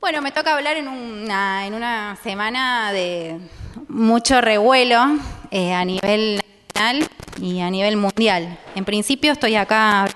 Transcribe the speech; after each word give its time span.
Bueno, 0.00 0.22
me 0.22 0.30
toca 0.30 0.54
hablar 0.54 0.76
en 0.76 0.86
una, 0.86 1.66
en 1.66 1.74
una 1.74 2.16
semana 2.22 2.92
de 2.92 3.40
mucho 3.88 4.40
revuelo 4.40 5.18
eh, 5.50 5.74
a 5.74 5.84
nivel 5.84 6.40
nacional 6.72 7.10
y 7.42 7.58
a 7.58 7.68
nivel 7.68 7.96
mundial. 7.96 8.60
En 8.76 8.84
principio 8.84 9.32
estoy 9.32 9.56
acá 9.56 10.06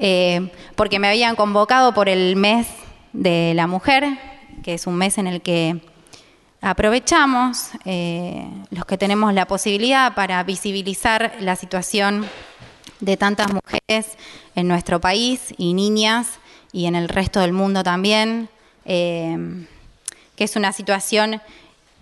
eh, 0.00 0.50
porque 0.74 0.98
me 0.98 1.06
habían 1.06 1.36
convocado 1.36 1.94
por 1.94 2.08
el 2.08 2.34
mes 2.34 2.66
de 3.12 3.52
la 3.54 3.68
mujer, 3.68 4.18
que 4.64 4.74
es 4.74 4.88
un 4.88 4.96
mes 4.96 5.18
en 5.18 5.28
el 5.28 5.40
que 5.40 5.80
aprovechamos 6.60 7.70
eh, 7.84 8.44
los 8.70 8.86
que 8.86 8.98
tenemos 8.98 9.32
la 9.32 9.46
posibilidad 9.46 10.16
para 10.16 10.42
visibilizar 10.42 11.36
la 11.38 11.54
situación 11.54 12.26
de 12.98 13.16
tantas 13.16 13.52
mujeres 13.52 14.18
en 14.56 14.66
nuestro 14.66 15.00
país 15.00 15.54
y 15.58 15.74
niñas 15.74 16.40
y 16.72 16.86
en 16.86 16.96
el 16.96 17.08
resto 17.08 17.38
del 17.38 17.52
mundo 17.52 17.84
también, 17.84 18.48
eh, 18.84 19.66
que 20.36 20.44
es 20.44 20.56
una 20.56 20.72
situación 20.72 21.40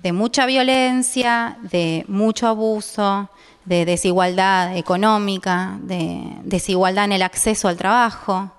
de 0.02 0.12
mucha 0.12 0.46
violencia, 0.46 1.56
de 1.62 2.04
mucho 2.08 2.46
abuso, 2.46 3.28
de 3.64 3.84
desigualdad 3.84 4.76
económica, 4.76 5.78
de 5.82 6.22
desigualdad 6.44 7.04
en 7.04 7.12
el 7.12 7.22
acceso 7.22 7.68
al 7.68 7.76
trabajo, 7.76 8.50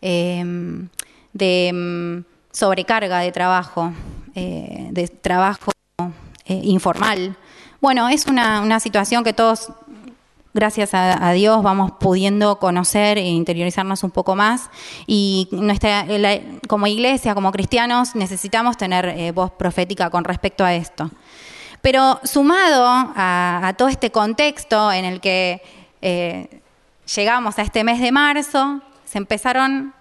eh, 0.00 0.44
de 1.32 1.70
mm, 1.72 2.24
sobrecarga 2.52 3.20
de 3.20 3.32
trabajo, 3.32 3.92
eh, 4.34 4.88
de 4.90 5.08
trabajo 5.08 5.72
informal. 6.46 7.36
Bueno, 7.80 8.08
es 8.08 8.26
una, 8.26 8.60
una 8.60 8.78
situación 8.78 9.24
que 9.24 9.32
todos 9.32 9.72
gracias 10.54 10.90
a, 10.92 11.32
Dios 11.32 11.62
vamos 11.62 11.92
pudiendo 11.98 12.58
conocer 12.58 13.18
e 13.18 13.22
interiorizarnos 13.22 14.02
un 14.04 14.10
poco 14.10 14.34
más 14.34 14.70
y 15.06 15.48
nuestra 15.50 16.06
como 16.68 16.86
iglesia, 16.86 17.34
como 17.34 17.52
cristianos, 17.52 18.14
necesitamos 18.14 18.76
tener 18.76 19.06
eh, 19.06 19.32
voz 19.32 19.50
profética 19.52 20.10
con 20.10 20.24
respecto 20.24 20.64
a 20.64 20.74
esto. 20.74 21.10
Pero 21.80 22.20
sumado 22.22 22.84
a, 22.86 23.74
todo 23.76 23.88
este 23.88 24.10
contexto 24.10 24.92
en 24.92 25.04
el 25.04 25.20
que 25.20 25.62
eh, 26.00 26.60
llegamos 27.14 27.58
a 27.58 27.62
este 27.62 27.82
mes 27.82 28.00
de 28.00 28.12
marzo, 28.12 28.80
se 29.04 29.18
empezaron 29.18 29.92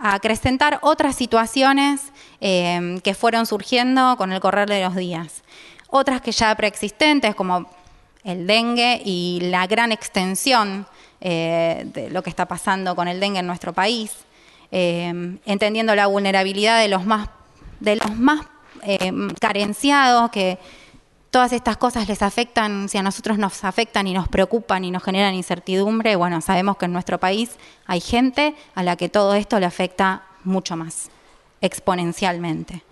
a 0.00 0.14
acrecentar 0.14 0.78
otras 0.82 1.14
situaciones 1.16 2.12
eh, 2.40 2.98
que 3.04 3.14
fueron 3.14 3.44
surgiendo 3.44 4.16
con 4.16 4.32
el 4.32 4.40
correr 4.40 4.68
de 4.68 4.82
los 4.82 4.96
días. 4.96 5.42
Otras 5.88 6.20
que 6.22 6.32
ya 6.32 6.54
preexistentes, 6.54 7.34
como 7.34 7.68
el 8.24 8.46
dengue 8.46 9.00
y 9.04 9.40
la 9.42 9.66
gran 9.66 9.92
extensión 9.92 10.86
eh, 11.20 11.82
de 11.92 12.10
lo 12.10 12.22
que 12.22 12.30
está 12.30 12.46
pasando 12.46 12.94
con 12.94 13.08
el 13.08 13.20
dengue 13.20 13.40
en 13.40 13.46
nuestro 13.46 13.72
país, 13.72 14.12
eh, 14.72 15.38
entendiendo 15.44 15.94
la 15.94 16.06
vulnerabilidad 16.06 16.80
de 16.80 16.88
los 16.88 17.04
más, 17.04 17.28
de 17.80 17.96
los 17.96 18.16
más 18.16 18.46
eh, 18.82 19.12
carenciados, 19.40 20.30
que 20.30 20.58
todas 21.30 21.52
estas 21.52 21.76
cosas 21.76 22.08
les 22.08 22.22
afectan, 22.22 22.88
si 22.88 22.98
a 22.98 23.02
nosotros 23.02 23.38
nos 23.38 23.64
afectan 23.64 24.06
y 24.06 24.14
nos 24.14 24.28
preocupan 24.28 24.84
y 24.84 24.90
nos 24.90 25.02
generan 25.02 25.34
incertidumbre, 25.34 26.16
bueno, 26.16 26.40
sabemos 26.40 26.76
que 26.76 26.86
en 26.86 26.92
nuestro 26.92 27.18
país 27.20 27.50
hay 27.86 28.00
gente 28.00 28.54
a 28.74 28.82
la 28.82 28.96
que 28.96 29.08
todo 29.08 29.34
esto 29.34 29.60
le 29.60 29.66
afecta 29.66 30.22
mucho 30.44 30.76
más, 30.76 31.10
exponencialmente. 31.60 32.82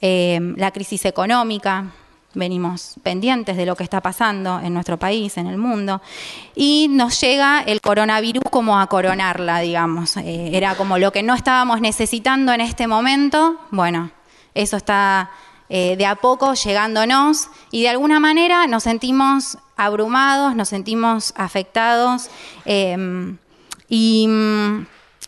la 0.00 0.70
crisis 0.70 1.04
económica, 1.04 1.92
venimos 2.34 2.94
pendientes 3.02 3.56
de 3.56 3.66
lo 3.66 3.76
que 3.76 3.82
está 3.82 4.00
pasando 4.00 4.60
en 4.60 4.72
nuestro 4.72 4.98
país, 4.98 5.36
en 5.36 5.46
el 5.46 5.58
mundo, 5.58 6.00
y 6.54 6.88
nos 6.90 7.20
llega 7.20 7.62
el 7.62 7.80
coronavirus 7.80 8.44
como 8.50 8.78
a 8.78 8.86
coronarla, 8.86 9.60
digamos. 9.60 10.16
Eh, 10.16 10.50
era 10.52 10.74
como 10.74 10.98
lo 10.98 11.12
que 11.12 11.22
no 11.22 11.34
estábamos 11.34 11.80
necesitando 11.80 12.52
en 12.52 12.60
este 12.60 12.86
momento, 12.86 13.56
bueno, 13.70 14.10
eso 14.54 14.76
está 14.76 15.30
eh, 15.68 15.96
de 15.96 16.06
a 16.06 16.16
poco 16.16 16.54
llegándonos 16.54 17.48
y 17.70 17.82
de 17.82 17.90
alguna 17.90 18.18
manera 18.18 18.66
nos 18.66 18.82
sentimos 18.82 19.56
abrumados, 19.76 20.56
nos 20.56 20.68
sentimos 20.68 21.32
afectados 21.36 22.28
em, 22.64 23.38
y 23.88 24.26
mm, 24.28 24.86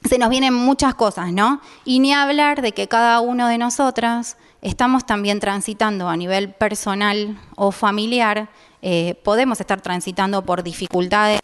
se 0.09 0.19
nos 0.19 0.31
vienen 0.31 0.53
muchas 0.53 0.95
cosas, 0.95 1.33
¿no? 1.33 1.61
Y 1.85 2.01
ni 2.01 2.13
hablar 2.13 2.61
de 2.61 2.73
que 2.73 2.89
cada 2.89 3.21
uno 3.21 3.47
de 3.47 3.57
nosotras 3.57 4.37
estamos 4.63 5.05
también 5.05 5.41
transitando 5.41 6.09
a 6.09 6.17
nivel 6.17 6.55
personal 6.55 7.37
o 7.57 7.73
familiar, 7.73 8.49
eh, 8.81 9.17
podemos 9.23 9.61
estar 9.61 9.81
transitando 9.81 10.45
por 10.45 10.63
dificultades 10.63 11.41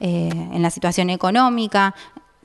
eh, 0.00 0.30
en 0.30 0.62
la 0.62 0.70
situación 0.70 1.10
económica, 1.10 1.94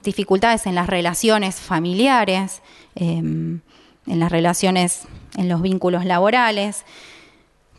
dificultades 0.03 0.66
en 0.66 0.75
las 0.75 0.88
relaciones 0.88 1.57
familiares, 1.57 2.61
em, 2.95 3.59
en 4.07 4.19
las 4.19 4.31
relaciones, 4.31 5.01
en 5.35 5.49
los 5.49 5.61
vínculos 5.61 6.05
laborales. 6.05 6.85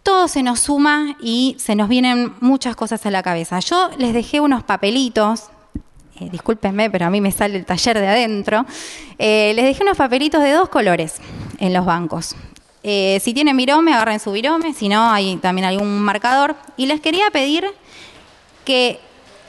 Todo 0.03 0.29
se 0.29 0.43
nos 0.43 0.61
suma 0.61 1.17
y 1.21 1.57
se 1.59 1.75
nos 1.75 1.89
vienen 1.89 2.35
muchas 2.41 2.77
cosas 2.77 3.05
a 3.07 3.11
la 3.11 3.23
cabeza. 3.23 3.61
Yo 3.61 3.91
les 3.97 4.13
dejé 4.13 4.41
unos 4.41 4.63
papelitos 4.63 5.51
eh, 6.21 6.29
discúlpenme, 6.31 6.91
pero 6.91 7.07
a 7.07 7.11
mí 7.11 7.21
me 7.21 7.33
sale 7.33 7.57
el 7.57 7.65
taller 7.65 7.99
de 7.99 8.07
adentro, 8.07 8.67
eh, 9.19 9.53
les 9.55 9.65
dejé 9.65 9.83
unos 9.83 9.97
papelitos 9.97 10.43
de 10.43 10.53
dos 10.53 10.69
colores 10.69 11.17
en 11.59 11.73
los 11.73 11.87
bancos. 11.87 12.37
Eh, 12.83 13.19
si 13.23 13.33
tienen 13.33 13.57
virome, 13.57 13.95
agarren 13.95 14.21
su 14.21 14.33
virome, 14.33 14.75
si 14.75 14.89
no, 14.89 15.11
hay 15.11 15.37
también 15.37 15.67
algún 15.67 16.01
marcador. 16.01 16.57
Y 16.77 16.87
les 16.87 17.01
quería 17.01 17.31
pedir 17.31 17.65
que 18.65 19.01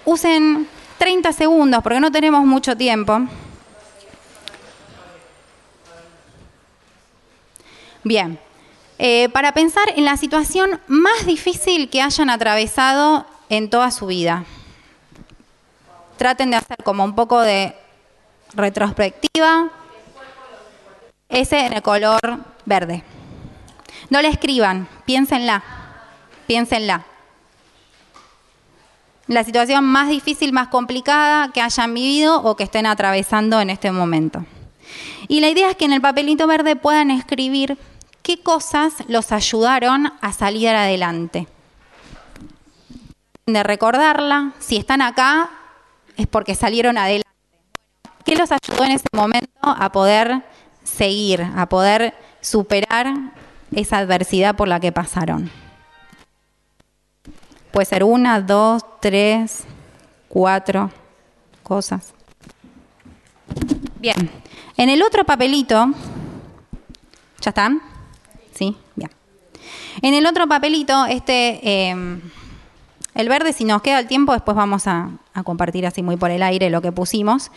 usen 0.06 0.68
30 0.98 1.34
segundos, 1.34 1.84
porque 1.84 2.00
no 2.00 2.12
tenemos 2.12 2.46
mucho 2.46 2.78
tiempo. 2.78 3.20
Bien, 8.04 8.40
para 9.32 9.54
pensar 9.54 9.84
en 9.96 10.06
la 10.06 10.18
situación 10.18 10.80
más 10.88 11.26
difícil 11.26 11.90
que 11.90 12.02
hayan 12.02 12.30
atravesado 12.30 13.26
en 13.50 13.70
toda 13.70 13.92
su 13.92 14.08
vida 14.08 14.46
traten 16.22 16.52
de 16.52 16.58
hacer 16.58 16.78
como 16.84 17.04
un 17.04 17.16
poco 17.16 17.42
de 17.42 17.76
retrospectiva. 18.54 19.72
Ese 21.30 21.66
en 21.66 21.74
el 21.74 21.82
color 21.82 22.38
verde. 22.64 23.04
No 24.12 24.22
le 24.22 24.28
escriban, 24.28 24.88
piénsenla, 25.08 25.64
piénsenla. 26.46 27.06
La 29.26 29.44
situación 29.44 29.84
más 29.84 30.10
difícil, 30.10 30.54
más 30.54 30.68
complicada 30.68 31.52
que 31.54 31.60
hayan 31.60 31.92
vivido 31.92 32.40
o 32.44 32.56
que 32.56 32.66
estén 32.66 32.86
atravesando 32.86 33.60
en 33.60 33.72
este 33.72 33.92
momento. 33.92 34.46
Y 35.28 35.40
la 35.40 35.50
idea 35.50 35.72
es 35.72 35.76
que 35.76 35.86
en 35.86 35.94
el 35.94 36.02
papelito 36.02 36.46
verde 36.46 36.76
puedan 36.76 37.10
escribir 37.10 37.80
qué 38.22 38.44
cosas 38.44 38.94
los 39.08 39.32
ayudaron 39.32 40.14
a 40.22 40.34
salir 40.34 40.70
adelante. 40.70 41.48
De 43.48 43.64
recordarla, 43.64 44.54
si 44.60 44.78
están 44.78 45.02
acá, 45.02 45.50
es 46.22 46.28
porque 46.28 46.56
salieron 46.56 46.98
adelante. 46.98 47.30
¿Qué 48.24 48.36
los 48.36 48.52
ayudó 48.52 48.84
en 48.84 48.92
ese 48.92 49.08
momento 49.14 49.50
a 49.62 49.92
poder 49.92 50.44
seguir, 50.84 51.42
a 51.56 51.68
poder 51.68 52.14
superar 52.40 53.14
esa 53.72 53.98
adversidad 53.98 54.56
por 54.56 54.68
la 54.68 54.80
que 54.80 54.92
pasaron? 54.92 55.50
Puede 57.72 57.86
ser 57.86 58.04
una, 58.04 58.40
dos, 58.40 58.84
tres, 59.00 59.64
cuatro 60.30 60.92
cosas. 61.64 62.14
Bien, 64.00 64.30
en 64.78 64.90
el 64.90 65.02
otro 65.02 65.26
papelito, 65.26 65.88
¿ya 67.42 67.50
están? 67.50 67.82
Sí, 68.54 68.78
bien. 68.96 69.10
En 70.02 70.14
el 70.14 70.26
otro 70.26 70.48
papelito, 70.48 71.06
este... 71.06 71.60
Eh, 71.64 72.22
el 73.14 73.28
verde, 73.28 73.54
si 73.54 73.66
nos 73.66 73.82
queda 73.82 74.00
el 74.00 74.08
tiempo, 74.08 74.34
después 74.34 74.56
vamos 74.56 74.88
a, 74.88 75.10
compartir 75.44 75.86
así 75.86 76.02
muy 76.02 76.18
por 76.18 76.32
el 76.32 76.44
aire 76.44 76.70
lo 76.70 76.82
que 76.82 76.92
pusimos. 76.92 77.52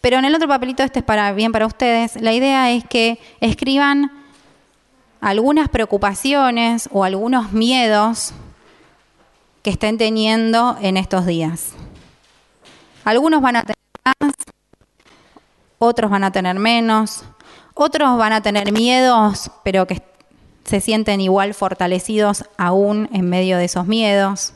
Pero 0.00 0.18
en 0.18 0.24
el 0.24 0.34
otro 0.34 0.48
papelito, 0.48 0.82
este 0.82 1.00
es 1.00 1.04
para 1.04 1.32
bien 1.32 1.52
para 1.52 1.66
ustedes, 1.66 2.20
la 2.20 2.32
idea 2.32 2.70
es 2.70 2.84
que 2.84 3.18
escriban 3.40 4.12
algunas 5.20 5.68
preocupaciones 5.68 6.88
o 6.92 7.04
algunos 7.04 7.52
miedos 7.52 8.32
que 9.62 9.70
estén 9.70 9.96
teniendo 9.96 10.76
en 10.80 10.96
estos 10.96 11.24
días. 11.24 11.72
Algunos 13.04 13.40
van 13.40 13.56
a 13.56 13.62
tener 13.62 13.76
más, 14.04 14.34
otros 15.78 16.10
van 16.10 16.24
a 16.24 16.32
tener 16.32 16.58
menos, 16.58 17.24
otros 17.74 18.16
van 18.18 18.32
a 18.32 18.42
tener 18.42 18.72
miedos, 18.72 19.50
pero 19.64 19.86
que 19.86 20.02
se 20.64 20.80
sienten 20.80 21.20
igual 21.20 21.54
fortalecidos 21.54 22.44
aún 22.56 23.08
en 23.12 23.28
medio 23.28 23.58
de 23.58 23.64
esos 23.64 23.86
miedos. 23.86 24.54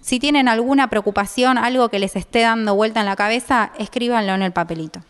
Si 0.00 0.18
tienen 0.18 0.48
alguna 0.48 0.88
preocupación, 0.88 1.58
algo 1.58 1.88
que 1.88 1.98
les 1.98 2.16
esté 2.16 2.40
dando 2.40 2.74
vuelta 2.74 3.00
en 3.00 3.06
la 3.06 3.16
cabeza, 3.16 3.72
escríbanlo 3.78 4.32
en 4.34 4.42
el 4.42 4.52
papelito. 4.52 5.00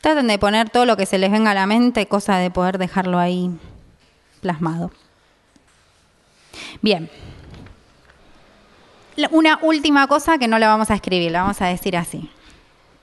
Traten 0.00 0.26
de 0.26 0.38
poner 0.38 0.68
todo 0.68 0.84
lo 0.84 0.96
que 0.96 1.06
se 1.06 1.18
les 1.18 1.30
venga 1.30 1.52
a 1.52 1.54
la 1.54 1.66
mente, 1.66 2.06
cosa 2.06 2.36
de 2.38 2.50
poder 2.50 2.78
dejarlo 2.78 3.18
ahí 3.18 3.50
plasmado. 4.40 4.90
Bien. 6.80 7.08
una 9.30 9.58
última 9.62 10.06
cosa 10.08 10.38
que 10.38 10.48
no 10.48 10.58
la 10.58 10.68
vamos 10.68 10.90
a 10.90 10.94
escribir, 10.94 11.30
la 11.30 11.42
vamos 11.42 11.60
a 11.62 11.66
decir 11.66 11.96
así. 11.96 12.28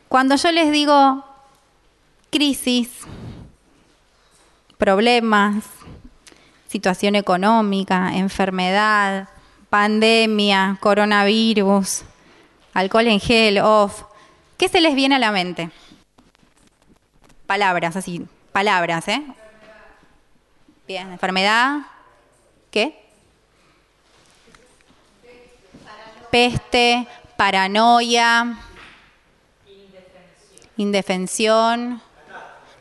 Cuando 0.09 0.35
yo 0.35 0.51
les 0.51 0.71
digo 0.71 1.23
crisis, 2.29 2.89
problemas, 4.77 5.63
situación 6.69 7.15
económica, 7.15 8.15
enfermedad, 8.15 9.27
pandemia, 9.71 10.77
coronavirus, 10.79 12.03
alcohol 12.73 13.07
en 13.07 13.19
gel, 13.19 13.57
off, 13.57 14.03
¿qué 14.55 14.69
se 14.69 14.79
les 14.79 14.93
viene 14.93 15.15
a 15.15 15.19
la 15.19 15.31
mente? 15.31 15.71
Palabras, 17.47 17.95
así, 17.95 18.23
palabras, 18.51 19.07
¿eh? 19.07 19.23
Bien, 20.87 21.11
enfermedad, 21.11 21.79
¿qué? 22.69 23.03
Peste, 26.29 27.07
paranoia, 27.35 28.59
indefensión, 30.77 31.99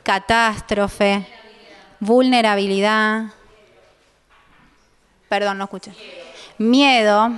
catástrofe, 0.03 1.27
vulnerabilidad. 2.01 3.38
Perdón, 5.29 5.59
no 5.59 5.65
escuché. 5.65 5.93
Miedo. 6.59 7.31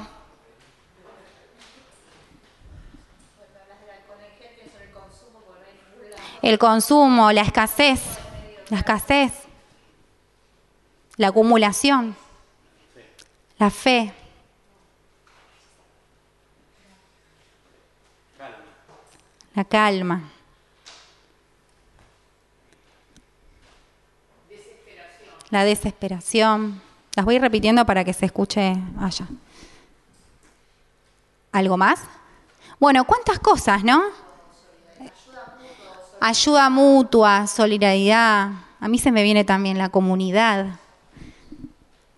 El 6.43 6.59
consumo, 6.59 7.33
la 7.33 7.43
escasez, 7.43 8.01
la 8.71 8.79
escasez, 8.79 9.33
la 11.17 11.29
acumulación, 11.29 12.17
la 13.59 13.71
fe. 13.71 14.15
La 19.55 19.65
calma. 19.65 20.31
la 25.51 25.65
desesperación. 25.65 26.81
Las 27.21 27.27
voy 27.27 27.39
repitiendo 27.39 27.85
para 27.85 28.03
que 28.03 28.15
se 28.15 28.25
escuche 28.25 28.75
allá. 28.99 29.27
¿Algo 31.53 31.77
más? 31.77 32.01
Bueno, 32.79 33.05
¿cuántas 33.05 33.39
cosas, 33.39 33.85
no? 33.85 34.03
Ayuda 36.19 36.71
mutua, 36.71 37.47
solidaridad. 37.47 38.53
A 38.81 38.89
mí 38.89 38.99
se 38.99 39.13
me 39.13 39.23
viene 39.23 39.45
también 39.45 39.77
la 39.77 39.91
comunidad. 39.91 40.79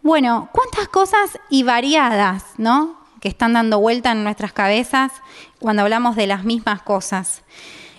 Bueno, 0.03 0.49
¿cuántas 0.53 0.87
cosas 0.87 1.37
y 1.51 1.65
variadas, 1.65 2.45
no? 2.57 2.97
Que 3.21 3.27
están 3.27 3.55
dando 3.55 3.81
vuelta 3.81 4.13
en 4.13 4.23
nuestras 4.23 4.53
cabezas 4.53 5.11
cuando 5.59 5.83
hablamos 5.83 6.15
de 6.15 6.29
las 6.29 6.45
mismas 6.45 6.81
cosas. 6.83 7.43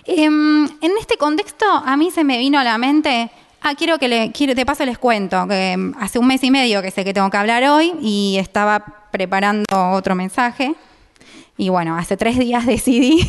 Em, 0.06 0.64
en 0.80 0.92
este 0.98 1.18
contexto, 1.18 1.66
a 1.66 1.98
mí 1.98 2.10
se 2.10 2.24
me 2.24 2.38
vino 2.38 2.58
a 2.58 2.64
la 2.64 2.78
mente 2.78 3.30
Ah, 3.66 3.74
quiero 3.74 3.98
que 3.98 4.08
le, 4.08 4.30
quiero, 4.30 4.54
de 4.54 4.66
paso 4.66 4.84
les 4.84 4.98
cuento 4.98 5.48
que 5.48 5.74
mm, 5.74 5.94
hace 5.98 6.18
un 6.18 6.26
mes 6.26 6.44
y 6.44 6.50
medio 6.50 6.82
que 6.82 6.90
sé 6.90 7.02
que 7.02 7.14
tengo 7.14 7.30
que 7.30 7.38
hablar 7.38 7.64
hoy 7.64 7.94
y 8.02 8.36
estaba 8.38 9.08
preparando 9.10 9.64
otro 9.92 10.14
mensaje. 10.14 10.74
Y 11.56 11.70
bueno, 11.70 11.96
hace 11.96 12.18
tres 12.18 12.38
días 12.38 12.66
decidí, 12.66 13.26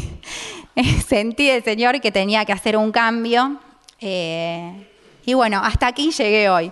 sentí 1.07 1.47
del 1.47 1.63
Señor 1.63 2.01
que 2.01 2.11
tenía 2.11 2.43
que 2.43 2.51
hacer 2.51 2.75
un 2.75 2.91
cambio. 2.91 3.61
Eh, 4.01 4.89
y 5.25 5.33
bueno, 5.35 5.61
hasta 5.63 5.87
aquí 5.87 6.11
llegué 6.11 6.49
hoy. 6.49 6.69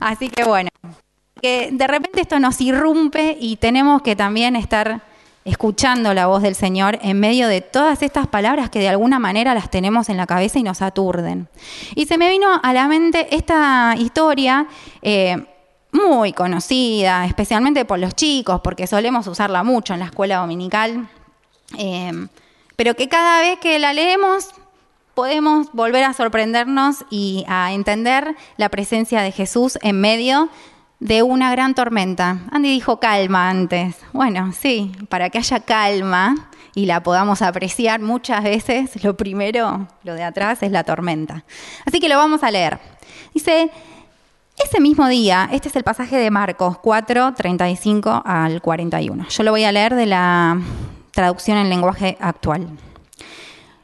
Así 0.00 0.30
que 0.30 0.44
bueno, 0.44 0.70
que 1.42 1.68
de 1.70 1.86
repente 1.86 2.22
esto 2.22 2.40
nos 2.40 2.62
irrumpe 2.62 3.36
y 3.38 3.56
tenemos 3.56 4.00
que 4.00 4.16
también 4.16 4.56
estar 4.56 5.02
escuchando 5.44 6.14
la 6.14 6.26
voz 6.26 6.42
del 6.42 6.54
Señor 6.54 6.98
en 7.02 7.18
medio 7.18 7.48
de 7.48 7.60
todas 7.60 8.02
estas 8.02 8.26
palabras 8.26 8.70
que 8.70 8.78
de 8.78 8.88
alguna 8.88 9.18
manera 9.18 9.54
las 9.54 9.70
tenemos 9.70 10.08
en 10.08 10.16
la 10.16 10.26
cabeza 10.26 10.58
y 10.58 10.62
nos 10.62 10.82
aturden. 10.82 11.48
Y 11.94 12.06
se 12.06 12.18
me 12.18 12.28
vino 12.28 12.48
a 12.62 12.72
la 12.72 12.86
mente 12.88 13.34
esta 13.34 13.94
historia 13.98 14.66
eh, 15.02 15.44
muy 15.90 16.32
conocida, 16.32 17.26
especialmente 17.26 17.84
por 17.84 17.98
los 17.98 18.14
chicos, 18.14 18.60
porque 18.62 18.86
solemos 18.86 19.26
usarla 19.26 19.62
mucho 19.62 19.92
en 19.94 20.00
la 20.00 20.06
escuela 20.06 20.36
dominical, 20.36 21.08
eh, 21.78 22.28
pero 22.76 22.94
que 22.94 23.08
cada 23.08 23.40
vez 23.40 23.58
que 23.58 23.78
la 23.78 23.92
leemos 23.92 24.50
podemos 25.14 25.70
volver 25.72 26.04
a 26.04 26.14
sorprendernos 26.14 27.04
y 27.10 27.44
a 27.48 27.72
entender 27.72 28.34
la 28.56 28.70
presencia 28.70 29.20
de 29.20 29.32
Jesús 29.32 29.78
en 29.82 30.00
medio 30.00 30.48
de 31.02 31.24
una 31.24 31.50
gran 31.50 31.74
tormenta. 31.74 32.38
Andy 32.52 32.68
dijo 32.68 33.00
calma 33.00 33.50
antes. 33.50 33.96
Bueno, 34.12 34.52
sí, 34.52 34.92
para 35.08 35.30
que 35.30 35.38
haya 35.38 35.58
calma 35.58 36.48
y 36.76 36.86
la 36.86 37.02
podamos 37.02 37.42
apreciar 37.42 38.00
muchas 38.00 38.44
veces, 38.44 39.02
lo 39.02 39.16
primero, 39.16 39.88
lo 40.04 40.14
de 40.14 40.22
atrás, 40.22 40.62
es 40.62 40.70
la 40.70 40.84
tormenta. 40.84 41.44
Así 41.84 41.98
que 41.98 42.08
lo 42.08 42.16
vamos 42.16 42.44
a 42.44 42.52
leer. 42.52 42.78
Dice, 43.34 43.68
ese 44.56 44.80
mismo 44.80 45.08
día, 45.08 45.48
este 45.50 45.68
es 45.68 45.74
el 45.74 45.82
pasaje 45.82 46.16
de 46.16 46.30
Marcos 46.30 46.78
4, 46.78 47.34
35 47.34 48.22
al 48.24 48.62
41. 48.62 49.26
Yo 49.28 49.42
lo 49.42 49.50
voy 49.50 49.64
a 49.64 49.72
leer 49.72 49.96
de 49.96 50.06
la 50.06 50.56
traducción 51.10 51.58
en 51.58 51.68
lenguaje 51.68 52.16
actual. 52.20 52.68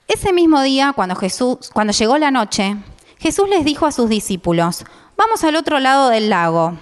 Ese 0.06 0.32
mismo 0.32 0.62
día, 0.62 0.92
cuando, 0.94 1.16
Jesús, 1.16 1.68
cuando 1.74 1.92
llegó 1.92 2.16
la 2.16 2.30
noche, 2.30 2.76
Jesús 3.18 3.48
les 3.48 3.64
dijo 3.64 3.86
a 3.86 3.92
sus 3.92 4.08
discípulos, 4.08 4.84
vamos 5.16 5.42
al 5.42 5.56
otro 5.56 5.80
lado 5.80 6.10
del 6.10 6.30
lago. 6.30 6.78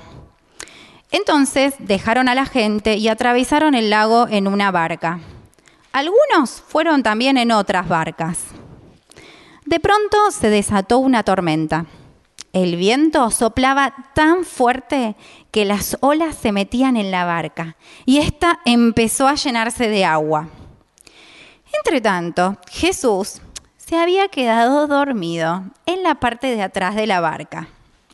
Entonces 1.11 1.75
dejaron 1.79 2.29
a 2.29 2.35
la 2.35 2.47
gente 2.47 2.97
y 2.97 3.09
atravesaron 3.09 3.75
el 3.75 3.91
lago 3.91 4.27
en 4.29 4.49
una 4.49 4.71
barca. 4.71 5.21
Algunos 5.93 6.63
fueron 6.67 7.03
también 7.03 7.37
en 7.37 7.53
otras 7.53 7.89
barcas. 7.89 8.39
De 9.65 9.81
pronto 9.81 10.31
se 10.31 10.51
desató 10.51 10.99
una 10.99 11.23
tormenta. 11.23 11.87
El 12.53 12.77
viento 12.77 13.31
soplaba 13.31 13.95
tan 14.15 14.45
fuerte 14.45 15.17
que 15.51 15.65
las 15.65 15.99
olas 16.01 16.37
se 16.37 16.53
metían 16.53 16.97
en 16.97 17.11
la 17.11 17.25
barca 17.25 17.77
y 18.05 18.19
ésta 18.19 18.61
empezó 18.65 19.29
a 19.29 19.35
llenarse 19.35 19.89
de 19.89 20.05
agua. 20.05 20.49
Entretanto, 21.73 22.57
Jesús 22.71 23.41
se 23.77 23.97
había 23.97 24.29
quedado 24.29 24.87
dormido 24.87 25.65
en 25.85 26.03
la 26.03 26.17
parte 26.17 26.55
de 26.55 26.63
atrás 26.63 26.95
de 26.95 27.07
la 27.07 27.21
barca, 27.21 27.69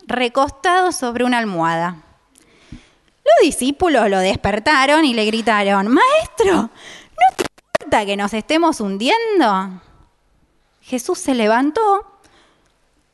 recostado 0.06 0.92
sobre 0.92 1.24
una 1.24 1.38
almohada. 1.38 1.96
Los 3.38 3.46
discípulos 3.46 4.08
lo 4.10 4.18
despertaron 4.18 5.04
y 5.04 5.14
le 5.14 5.24
gritaron, 5.24 5.88
Maestro, 5.88 6.52
¿no 6.54 7.36
te 7.36 7.44
importa 7.44 8.06
que 8.06 8.16
nos 8.16 8.34
estemos 8.34 8.80
hundiendo? 8.80 9.80
Jesús 10.80 11.18
se 11.18 11.34
levantó 11.34 12.18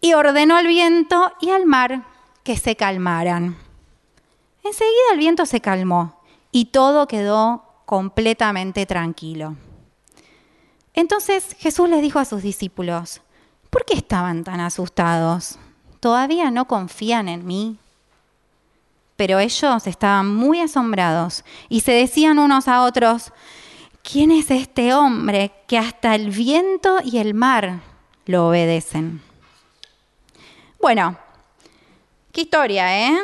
y 0.00 0.14
ordenó 0.14 0.56
al 0.56 0.66
viento 0.66 1.32
y 1.40 1.50
al 1.50 1.66
mar 1.66 2.02
que 2.42 2.56
se 2.56 2.76
calmaran. 2.76 3.56
Enseguida 4.64 5.12
el 5.12 5.18
viento 5.18 5.46
se 5.46 5.60
calmó 5.60 6.20
y 6.50 6.66
todo 6.66 7.06
quedó 7.06 7.64
completamente 7.86 8.86
tranquilo. 8.86 9.56
Entonces 10.94 11.56
Jesús 11.58 11.88
les 11.88 12.02
dijo 12.02 12.18
a 12.18 12.24
sus 12.24 12.42
discípulos, 12.42 13.20
¿por 13.70 13.84
qué 13.84 13.94
estaban 13.94 14.44
tan 14.44 14.60
asustados? 14.60 15.58
¿Todavía 16.00 16.50
no 16.50 16.66
confían 16.66 17.28
en 17.28 17.46
mí? 17.46 17.78
Pero 19.18 19.40
ellos 19.40 19.88
estaban 19.88 20.32
muy 20.32 20.60
asombrados 20.60 21.44
y 21.68 21.80
se 21.80 21.90
decían 21.90 22.38
unos 22.38 22.68
a 22.68 22.84
otros, 22.84 23.32
¿quién 24.04 24.30
es 24.30 24.48
este 24.52 24.94
hombre 24.94 25.50
que 25.66 25.76
hasta 25.76 26.14
el 26.14 26.30
viento 26.30 27.00
y 27.02 27.18
el 27.18 27.34
mar 27.34 27.80
lo 28.26 28.46
obedecen? 28.46 29.20
Bueno, 30.80 31.18
qué 32.30 32.42
historia, 32.42 33.08
¿eh? 33.08 33.18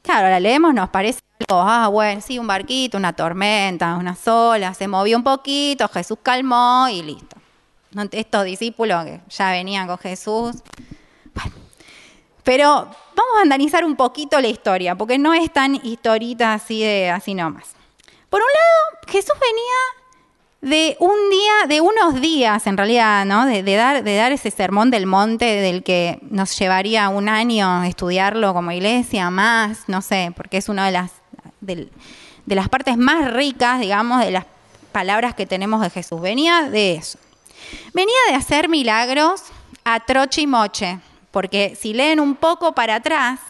Claro, 0.00 0.30
la 0.30 0.40
leemos, 0.40 0.72
nos 0.72 0.88
parece 0.88 1.20
ah, 1.50 1.88
bueno, 1.92 2.22
sí, 2.22 2.38
un 2.38 2.46
barquito, 2.46 2.96
una 2.96 3.12
tormenta, 3.12 3.96
una 3.96 4.14
sola, 4.14 4.72
se 4.72 4.88
movió 4.88 5.18
un 5.18 5.24
poquito, 5.24 5.86
Jesús 5.88 6.16
calmó 6.22 6.88
y 6.88 7.02
listo. 7.02 7.36
Estos 8.10 8.44
discípulos 8.46 9.04
que 9.04 9.20
ya 9.28 9.50
venían 9.50 9.86
con 9.86 9.98
Jesús, 9.98 10.62
pero 12.44 12.88
vamos 13.16 13.38
a 13.38 13.42
analizar 13.42 13.84
un 13.84 13.96
poquito 13.96 14.40
la 14.40 14.48
historia, 14.48 14.94
porque 14.94 15.18
no 15.18 15.32
es 15.32 15.50
tan 15.52 15.74
historita 15.84 16.52
así 16.52 16.82
de 16.82 17.10
así 17.10 17.34
nomás. 17.34 17.74
Por 18.28 18.40
un 18.40 18.46
lado, 18.46 19.00
Jesús 19.08 19.34
venía 19.40 20.04
de 20.76 20.96
un 21.00 21.30
día, 21.30 21.66
de 21.68 21.80
unos 21.80 22.20
días 22.20 22.66
en 22.66 22.76
realidad, 22.76 23.24
¿no? 23.24 23.46
De, 23.46 23.62
dar, 23.62 24.32
ese 24.32 24.50
sermón 24.50 24.90
del 24.90 25.06
monte 25.06 25.44
del 25.44 25.82
que 25.82 26.18
nos 26.22 26.58
llevaría 26.58 27.08
un 27.08 27.28
año 27.28 27.82
estudiarlo 27.84 28.52
como 28.52 28.72
iglesia, 28.72 29.30
más, 29.30 29.88
no 29.88 30.02
sé, 30.02 30.32
porque 30.36 30.58
es 30.58 30.68
una 30.68 30.86
de 30.86 30.92
las, 30.92 31.12
de, 31.60 31.88
de 32.44 32.54
las 32.54 32.68
partes 32.68 32.96
más 32.96 33.32
ricas, 33.32 33.80
digamos, 33.80 34.20
de 34.20 34.30
las 34.30 34.46
palabras 34.92 35.34
que 35.34 35.46
tenemos 35.46 35.80
de 35.80 35.90
Jesús. 35.90 36.20
Venía 36.20 36.68
de 36.68 36.94
eso. 36.94 37.18
Venía 37.94 38.18
de 38.28 38.34
hacer 38.34 38.68
milagros 38.68 39.42
a 39.84 40.00
troche 40.00 40.42
y 40.42 40.46
moche 40.46 40.98
porque 41.34 41.76
si 41.76 41.94
leen 41.94 42.20
un 42.20 42.36
poco 42.36 42.76
para 42.76 42.94
atrás, 42.94 43.40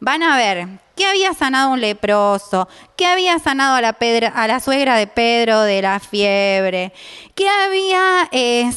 van 0.00 0.22
a 0.22 0.38
ver 0.38 0.66
que 0.96 1.04
había 1.04 1.34
sanado 1.34 1.72
un 1.72 1.80
leproso, 1.82 2.68
que 2.96 3.04
había 3.04 3.38
sanado 3.38 3.74
a 3.76 4.46
la, 4.48 4.60
suegra 4.60 4.96
de 4.96 5.06
Pedro 5.06 5.60
de 5.60 5.82
la 5.82 6.00
fiebre, 6.00 6.94
que 7.34 7.46
había 7.46 8.30
eh, 8.32 8.70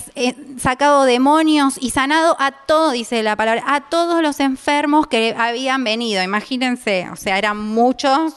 sacado 0.60 1.06
demonios 1.06 1.78
y 1.80 1.92
sanado 1.92 2.36
a 2.40 2.52
todos, 2.52 2.92
dice 2.92 3.24
la 3.24 3.38
palabra, 3.38 3.64
a 3.68 3.88
todos 3.88 4.22
los 4.22 4.42
enfermos 4.42 5.08
que 5.08 5.34
habían 5.38 5.86
venido. 5.86 6.22
Imagínense, 6.22 7.08
o 7.10 7.16
sea, 7.16 7.38
eran 7.38 7.58
muchos 7.58 8.34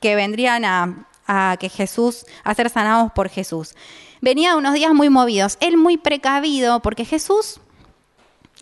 que 0.00 0.16
vendrían 0.16 0.66
a, 0.66 1.56
que 1.58 1.70
Jesús, 1.70 2.26
a 2.44 2.54
ser 2.54 2.68
sanados 2.68 3.10
por 3.12 3.30
Jesús. 3.30 3.74
Venía 4.20 4.54
unos 4.54 4.74
días 4.74 4.92
muy 4.92 5.08
movidos, 5.08 5.56
él 5.60 5.78
muy 5.78 5.96
precavido, 5.96 6.82
porque 6.82 7.06
Jesús, 7.06 7.58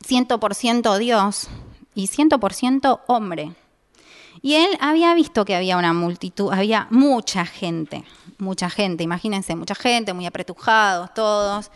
100% 0.07 0.99
Dios 0.99 1.49
y 1.95 2.09
100% 2.09 3.01
hombre. 3.07 3.53
Y 4.43 4.55
él 4.55 4.77
había 4.81 5.15
visto 5.15 5.45
que 5.45 5.55
había 5.55 5.77
una 5.77 5.93
multitud, 5.93 6.53
había 6.53 6.87
mucha 6.91 7.47
gente, 7.47 8.05
mucha 8.39 8.69
gente, 8.69 9.03
imagínense, 9.03 9.57
mucha 9.57 9.75
gente, 9.75 10.13
muy 10.13 10.27
apretujados 10.27 11.15
todos 11.15 11.71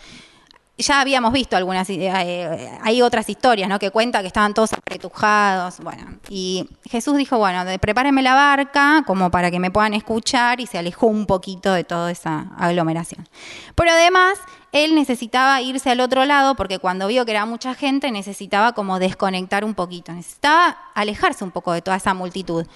ya 0.79 1.01
habíamos 1.01 1.33
visto 1.33 1.57
algunas, 1.57 1.91
eh, 1.91 1.99
eh, 2.01 2.79
hay 2.83 3.03
otras 3.03 3.29
historias, 3.29 3.69
¿no? 3.69 3.81
Que 3.81 3.91
cuenta 3.91 4.21
que 4.21 4.29
estaban 4.29 4.55
todos 4.55 4.73
apretujados, 4.73 5.81
bueno. 5.81 6.07
Y 6.29 6.69
Jesús 6.89 7.17
dijo, 7.17 7.37
bueno, 7.37 7.65
prepárenme 7.81 8.23
la 8.23 8.35
barca 8.35 9.03
como 9.05 9.31
para 9.31 9.51
que 9.51 9.59
me 9.59 9.73
puedan 9.73 9.95
escuchar 9.95 10.61
y 10.61 10.67
se 10.67 10.79
alejó 10.79 11.09
un 11.09 11.27
poquito 11.27 11.73
de 11.73 11.83
toda 11.83 12.13
esa 12.13 12.53
aglomeración. 12.57 13.29
Pero 13.75 13.91
además, 13.91 14.39
él 14.71 14.95
necesitaba 14.95 15.61
irse 15.61 15.91
al 15.91 16.01
otro 16.01 16.25
lado 16.25 16.55
porque 16.55 16.79
cuando 16.79 17.09
vio 17.09 17.25
que 17.25 17.33
era 17.33 17.45
mucha 17.45 17.75
gente 17.75 18.13
necesitaba 18.13 18.73
como 18.73 19.01
desconectar 19.01 19.65
un 19.65 19.75
poquito, 19.75 20.13
necesitaba 20.13 20.79
alejarse 20.95 21.43
un 21.43 21.51
poco 21.51 21.73
de 21.73 21.83
toda 21.83 21.97
esa 21.97 22.15
multitud. 22.15 22.67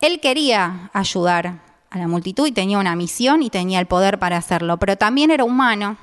Él 0.00 0.20
quería 0.20 0.90
ayudar 0.92 1.60
a 1.88 1.98
la 1.98 2.08
multitud 2.08 2.46
y 2.46 2.52
tenía 2.52 2.78
una 2.78 2.94
misión 2.94 3.42
y 3.42 3.48
tenía 3.48 3.80
el 3.80 3.86
poder 3.86 4.18
para 4.18 4.36
hacerlo, 4.36 4.76
pero 4.76 4.96
también 4.96 5.30
era 5.30 5.44
humano 5.44 5.96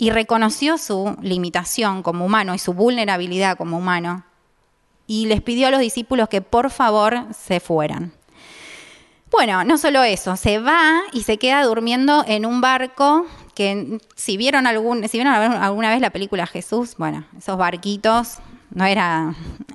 y 0.00 0.08
reconoció 0.08 0.78
su 0.78 1.14
limitación 1.20 2.02
como 2.02 2.24
humano 2.24 2.54
y 2.54 2.58
su 2.58 2.72
vulnerabilidad 2.72 3.58
como 3.58 3.76
humano 3.76 4.24
y 5.06 5.26
les 5.26 5.42
pidió 5.42 5.68
a 5.68 5.70
los 5.70 5.80
discípulos 5.80 6.30
que 6.30 6.40
por 6.40 6.70
favor 6.70 7.26
se 7.38 7.60
fueran. 7.60 8.10
Bueno, 9.30 9.62
no 9.62 9.76
solo 9.76 10.02
eso, 10.02 10.36
se 10.36 10.58
va 10.58 11.02
y 11.12 11.24
se 11.24 11.36
queda 11.36 11.62
durmiendo 11.64 12.24
en 12.26 12.46
un 12.46 12.62
barco 12.62 13.26
que 13.54 13.98
si 14.16 14.38
vieron, 14.38 14.64
si 15.06 15.18
vieron 15.18 15.34
alguna 15.34 15.90
vez 15.90 16.00
la 16.00 16.10
película 16.10 16.46
Jesús, 16.46 16.94
bueno, 16.96 17.26
esos 17.36 17.58
barquitos, 17.58 18.38
no 18.70 18.86
era 18.86 19.34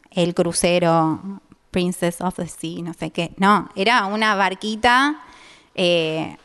el 0.09 0.33
crucero 0.33 1.39
Princess 1.69 2.19
of 2.19 2.35
the 2.37 2.47
Sea, 2.47 2.81
no 2.81 2.95
sé 2.95 3.11
qué, 3.11 3.35
no, 3.37 3.69
era 3.75 4.07
una 4.07 4.33
barquita 4.33 5.21
eh, 5.75 6.35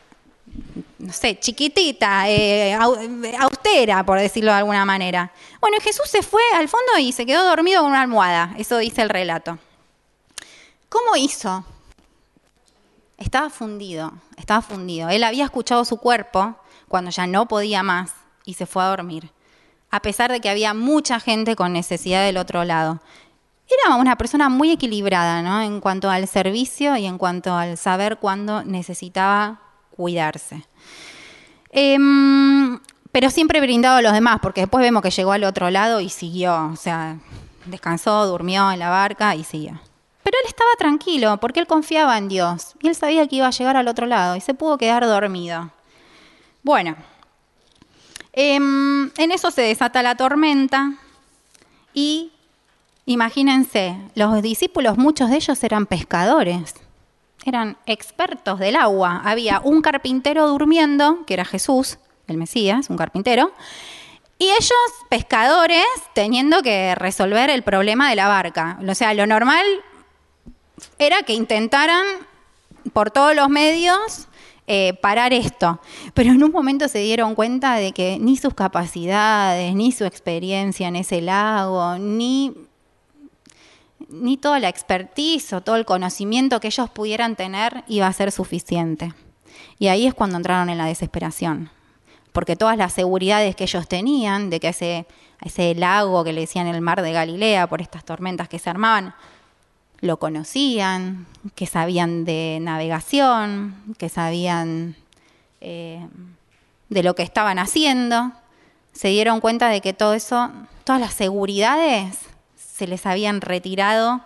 no 1.01 1.13
sé, 1.13 1.39
chiquitita, 1.39 2.29
eh, 2.29 2.73
austera, 2.73 4.05
por 4.05 4.19
decirlo 4.19 4.51
de 4.51 4.59
alguna 4.59 4.85
manera. 4.85 5.31
Bueno, 5.59 5.77
Jesús 5.81 6.07
se 6.07 6.21
fue 6.21 6.43
al 6.55 6.67
fondo 6.67 6.97
y 6.99 7.11
se 7.11 7.25
quedó 7.25 7.43
dormido 7.43 7.81
con 7.81 7.91
una 7.91 8.01
almohada, 8.01 8.53
eso 8.57 8.77
dice 8.77 9.01
el 9.01 9.09
relato. 9.09 9.57
¿Cómo 10.89 11.15
hizo? 11.15 11.65
Estaba 13.17 13.49
fundido, 13.49 14.13
estaba 14.37 14.61
fundido. 14.61 15.09
Él 15.09 15.23
había 15.23 15.45
escuchado 15.45 15.85
su 15.85 15.97
cuerpo 15.97 16.55
cuando 16.87 17.11
ya 17.11 17.27
no 17.27 17.47
podía 17.47 17.83
más 17.83 18.11
y 18.45 18.55
se 18.55 18.65
fue 18.65 18.83
a 18.83 18.87
dormir, 18.87 19.31
a 19.89 20.01
pesar 20.01 20.31
de 20.31 20.39
que 20.39 20.49
había 20.49 20.73
mucha 20.73 21.19
gente 21.19 21.55
con 21.55 21.73
necesidad 21.73 22.25
del 22.25 22.37
otro 22.37 22.63
lado. 22.63 23.01
Era 23.85 23.95
una 23.95 24.17
persona 24.17 24.49
muy 24.49 24.71
equilibrada, 24.71 25.41
¿no? 25.41 25.61
En 25.61 25.79
cuanto 25.79 26.09
al 26.09 26.27
servicio 26.27 26.97
y 26.97 27.05
en 27.05 27.17
cuanto 27.17 27.55
al 27.55 27.77
saber 27.77 28.17
cuándo 28.17 28.63
necesitaba 28.63 29.61
cuidarse. 29.95 30.63
Em, 31.71 32.79
pero 33.11 33.29
siempre 33.29 33.61
brindado 33.61 33.97
a 33.97 34.01
los 34.01 34.13
demás, 34.13 34.39
porque 34.41 34.61
después 34.61 34.81
vemos 34.81 35.01
que 35.01 35.11
llegó 35.11 35.31
al 35.31 35.43
otro 35.43 35.69
lado 35.69 35.99
y 35.99 36.09
siguió, 36.09 36.67
o 36.67 36.75
sea, 36.75 37.17
descansó, 37.65 38.25
durmió 38.25 38.71
en 38.71 38.79
la 38.79 38.89
barca 38.89 39.35
y 39.35 39.43
siguió. 39.43 39.79
Pero 40.23 40.37
él 40.41 40.47
estaba 40.47 40.69
tranquilo, 40.77 41.37
porque 41.39 41.59
él 41.59 41.67
confiaba 41.67 42.17
en 42.17 42.27
Dios 42.27 42.75
y 42.81 42.87
él 42.87 42.95
sabía 42.95 43.27
que 43.27 43.37
iba 43.37 43.47
a 43.47 43.51
llegar 43.51 43.75
al 43.77 43.87
otro 43.87 44.05
lado 44.05 44.35
y 44.35 44.41
se 44.41 44.53
pudo 44.53 44.77
quedar 44.77 45.05
dormido. 45.05 45.71
Bueno, 46.63 46.95
em, 48.33 49.11
en 49.17 49.31
eso 49.31 49.51
se 49.51 49.61
desata 49.61 50.03
la 50.03 50.15
tormenta 50.15 50.93
y 51.93 52.31
imagínense, 53.05 53.97
los 54.15 54.41
discípulos, 54.41 54.97
muchos 54.97 55.29
de 55.29 55.37
ellos 55.37 55.63
eran 55.63 55.85
pescadores 55.85 56.75
eran 57.45 57.77
expertos 57.85 58.59
del 58.59 58.75
agua. 58.75 59.21
Había 59.23 59.61
un 59.63 59.81
carpintero 59.81 60.47
durmiendo, 60.47 61.25
que 61.25 61.33
era 61.33 61.45
Jesús, 61.45 61.97
el 62.27 62.37
Mesías, 62.37 62.89
un 62.89 62.97
carpintero, 62.97 63.51
y 64.37 64.45
ellos, 64.45 64.71
pescadores, 65.09 65.85
teniendo 66.13 66.63
que 66.63 66.95
resolver 66.95 67.49
el 67.49 67.61
problema 67.61 68.09
de 68.09 68.15
la 68.15 68.27
barca. 68.27 68.79
O 68.87 68.95
sea, 68.95 69.13
lo 69.13 69.27
normal 69.27 69.65
era 70.97 71.21
que 71.23 71.33
intentaran 71.33 72.05
por 72.93 73.11
todos 73.11 73.35
los 73.35 73.49
medios 73.49 74.27
eh, 74.65 74.93
parar 75.01 75.33
esto. 75.33 75.79
Pero 76.13 76.31
en 76.31 76.43
un 76.43 76.51
momento 76.51 76.87
se 76.87 76.99
dieron 76.99 77.35
cuenta 77.35 77.75
de 77.75 77.91
que 77.91 78.17
ni 78.19 78.37
sus 78.37 78.53
capacidades, 78.53 79.75
ni 79.75 79.91
su 79.91 80.05
experiencia 80.05 80.87
en 80.87 80.95
ese 80.95 81.21
lago, 81.21 81.97
ni 81.99 82.53
ni 84.11 84.37
toda 84.37 84.59
la 84.59 84.69
expertise 84.69 85.53
o 85.53 85.61
todo 85.61 85.75
el 85.75 85.85
conocimiento 85.85 86.59
que 86.59 86.67
ellos 86.67 86.89
pudieran 86.89 87.35
tener 87.35 87.83
iba 87.87 88.07
a 88.07 88.13
ser 88.13 88.31
suficiente. 88.31 89.13
Y 89.79 89.87
ahí 89.87 90.05
es 90.05 90.13
cuando 90.13 90.37
entraron 90.37 90.69
en 90.69 90.77
la 90.77 90.85
desesperación, 90.85 91.69
porque 92.31 92.55
todas 92.55 92.77
las 92.77 92.93
seguridades 92.93 93.55
que 93.55 93.63
ellos 93.63 93.87
tenían 93.87 94.49
de 94.49 94.59
que 94.59 94.69
ese, 94.69 95.07
ese 95.41 95.73
lago 95.75 96.23
que 96.23 96.33
le 96.33 96.41
decían 96.41 96.67
el 96.67 96.81
mar 96.81 97.01
de 97.01 97.11
Galilea 97.11 97.67
por 97.67 97.81
estas 97.81 98.03
tormentas 98.05 98.47
que 98.47 98.59
se 98.59 98.69
armaban, 98.69 99.13
lo 100.01 100.17
conocían, 100.17 101.27
que 101.55 101.67
sabían 101.67 102.25
de 102.25 102.59
navegación, 102.61 103.75
que 103.97 104.09
sabían 104.09 104.95
eh, 105.61 106.07
de 106.89 107.03
lo 107.03 107.15
que 107.15 107.23
estaban 107.23 107.59
haciendo, 107.59 108.31
se 108.93 109.09
dieron 109.09 109.39
cuenta 109.39 109.69
de 109.69 109.81
que 109.81 109.93
todo 109.93 110.13
eso, 110.13 110.51
todas 110.83 110.99
las 110.99 111.13
seguridades 111.13 112.30
se 112.81 112.87
les 112.87 113.05
habían 113.05 113.41
retirado 113.41 114.21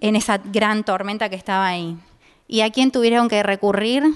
en 0.00 0.14
esa 0.14 0.38
gran 0.38 0.84
tormenta 0.84 1.28
que 1.28 1.34
estaba 1.34 1.66
ahí. 1.66 1.98
¿Y 2.46 2.60
a 2.60 2.70
quién 2.70 2.92
tuvieron 2.92 3.28
que 3.28 3.42
recurrir? 3.42 4.14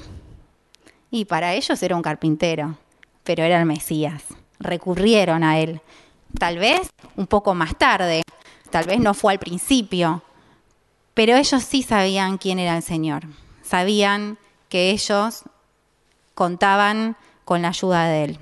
Y 1.11 1.25
para 1.25 1.55
ellos 1.55 1.83
era 1.83 1.97
un 1.97 2.03
carpintero, 2.03 2.79
pero 3.25 3.43
era 3.43 3.59
el 3.59 3.67
Mesías. 3.67 4.23
Recurrieron 4.61 5.43
a 5.43 5.59
él. 5.59 5.81
Tal 6.39 6.59
vez 6.59 6.89
un 7.17 7.27
poco 7.27 7.53
más 7.57 7.77
tarde, 7.77 8.23
tal 8.71 8.87
vez 8.87 9.01
no 9.01 9.13
fue 9.13 9.33
al 9.33 9.41
principio, 9.41 10.23
pero 11.15 11.35
ellos 11.35 11.65
sí 11.65 11.83
sabían 11.83 12.39
quién 12.39 12.61
era 12.61 12.77
el 12.77 12.85
Señor. 12.85 13.25
Sabían 13.65 14.39
que 14.69 14.93
ellos 14.93 15.43
contaban 16.37 17.17
con 17.45 17.63
la 17.63 17.71
ayuda 17.71 18.05
de 18.05 18.23
Él. 18.23 18.39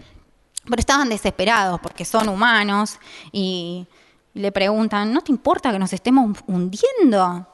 Pero 0.67 0.79
estaban 0.79 1.09
desesperados 1.09 1.81
porque 1.81 2.05
son 2.05 2.29
humanos 2.29 2.99
y 3.33 3.87
y 4.37 4.41
le 4.41 4.53
preguntan, 4.53 5.15
¿no 5.15 5.23
te 5.23 5.33
importa 5.33 5.73
que 5.73 5.79
nos 5.79 5.95
estemos 5.95 6.39
hundiendo? 6.47 7.47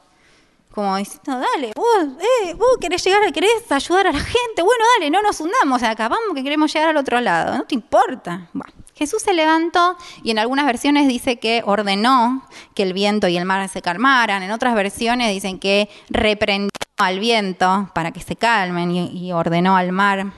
Como 0.69 0.97
diciendo, 0.97 1.39
dale, 1.39 1.71
vos, 1.73 2.07
eh, 2.19 2.53
vos 2.55 2.77
querés 2.81 3.01
llegar, 3.05 3.31
querés 3.31 3.71
ayudar 3.71 4.07
a 4.07 4.11
la 4.11 4.19
gente, 4.19 4.61
bueno, 4.61 4.83
dale, 4.97 5.09
no 5.09 5.21
nos 5.21 5.39
hundamos 5.39 5.81
acá, 5.81 6.09
vamos 6.09 6.35
que 6.35 6.43
queremos 6.43 6.73
llegar 6.73 6.89
al 6.89 6.97
otro 6.97 7.21
lado, 7.21 7.57
no 7.57 7.63
te 7.63 7.75
importa. 7.75 8.49
Bueno, 8.51 8.73
Jesús 8.95 9.21
se 9.21 9.33
levantó 9.33 9.95
y 10.23 10.31
en 10.31 10.39
algunas 10.39 10.65
versiones 10.65 11.07
dice 11.07 11.39
que 11.39 11.63
ordenó 11.65 12.43
que 12.75 12.83
el 12.83 12.91
viento 12.91 13.29
y 13.29 13.37
el 13.37 13.45
mar 13.45 13.69
se 13.69 13.81
calmaran, 13.81 14.43
en 14.43 14.51
otras 14.51 14.75
versiones 14.75 15.29
dicen 15.29 15.59
que 15.59 15.87
reprendió 16.09 16.69
al 16.97 17.19
viento 17.19 17.91
para 17.95 18.11
que 18.11 18.19
se 18.19 18.35
calmen 18.35 18.91
y, 18.91 19.31
ordenó 19.31 19.77
al 19.77 19.93
mar 19.93 20.33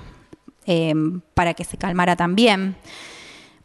eh, 0.67 0.93
para 1.33 1.55
que 1.55 1.63
se 1.63 1.77
calmara 1.77 2.15
también. 2.15 2.75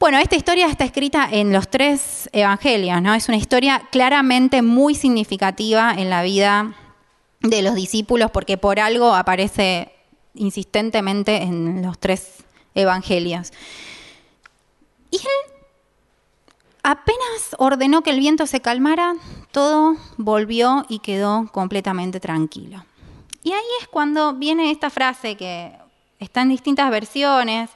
Bueno, 0.00 0.16
esta 0.16 0.35
historia 0.35 0.66
está 0.66 0.87
escrita 0.87 1.28
en 1.30 1.52
los 1.52 1.69
tres 1.69 2.30
evangelios, 2.33 3.02
¿no? 3.02 3.12
Es 3.12 3.28
una 3.28 3.37
historia 3.37 3.83
claramente 3.92 4.62
muy 4.62 4.95
significativa 4.95 5.92
en 5.92 6.09
la 6.09 6.23
vida 6.23 6.75
de 7.40 7.61
los 7.61 7.75
discípulos 7.75 8.30
porque 8.30 8.57
por 8.57 8.80
algo 8.80 9.14
aparece 9.14 9.92
insistentemente 10.33 11.42
en 11.42 11.83
los 11.83 11.99
tres 11.99 12.45
evangelios. 12.75 13.52
Y 15.11 15.19
él 15.19 15.52
apenas 16.83 17.54
ordenó 17.59 18.02
que 18.02 18.09
el 18.09 18.21
viento 18.21 18.47
se 18.47 18.62
calmara, 18.62 19.16
todo 19.52 19.97
volvió 20.16 20.87
y 20.88 21.00
quedó 21.00 21.47
completamente 21.52 22.21
tranquilo. 22.21 22.87
Y 23.42 23.52
ahí 23.52 23.69
es 23.83 23.88
cuando 23.88 24.33
viene 24.33 24.71
esta 24.71 24.88
frase 24.88 25.37
que 25.37 25.75
está 26.19 26.40
en 26.40 26.49
distintas 26.49 26.90
versiones, 26.90 27.69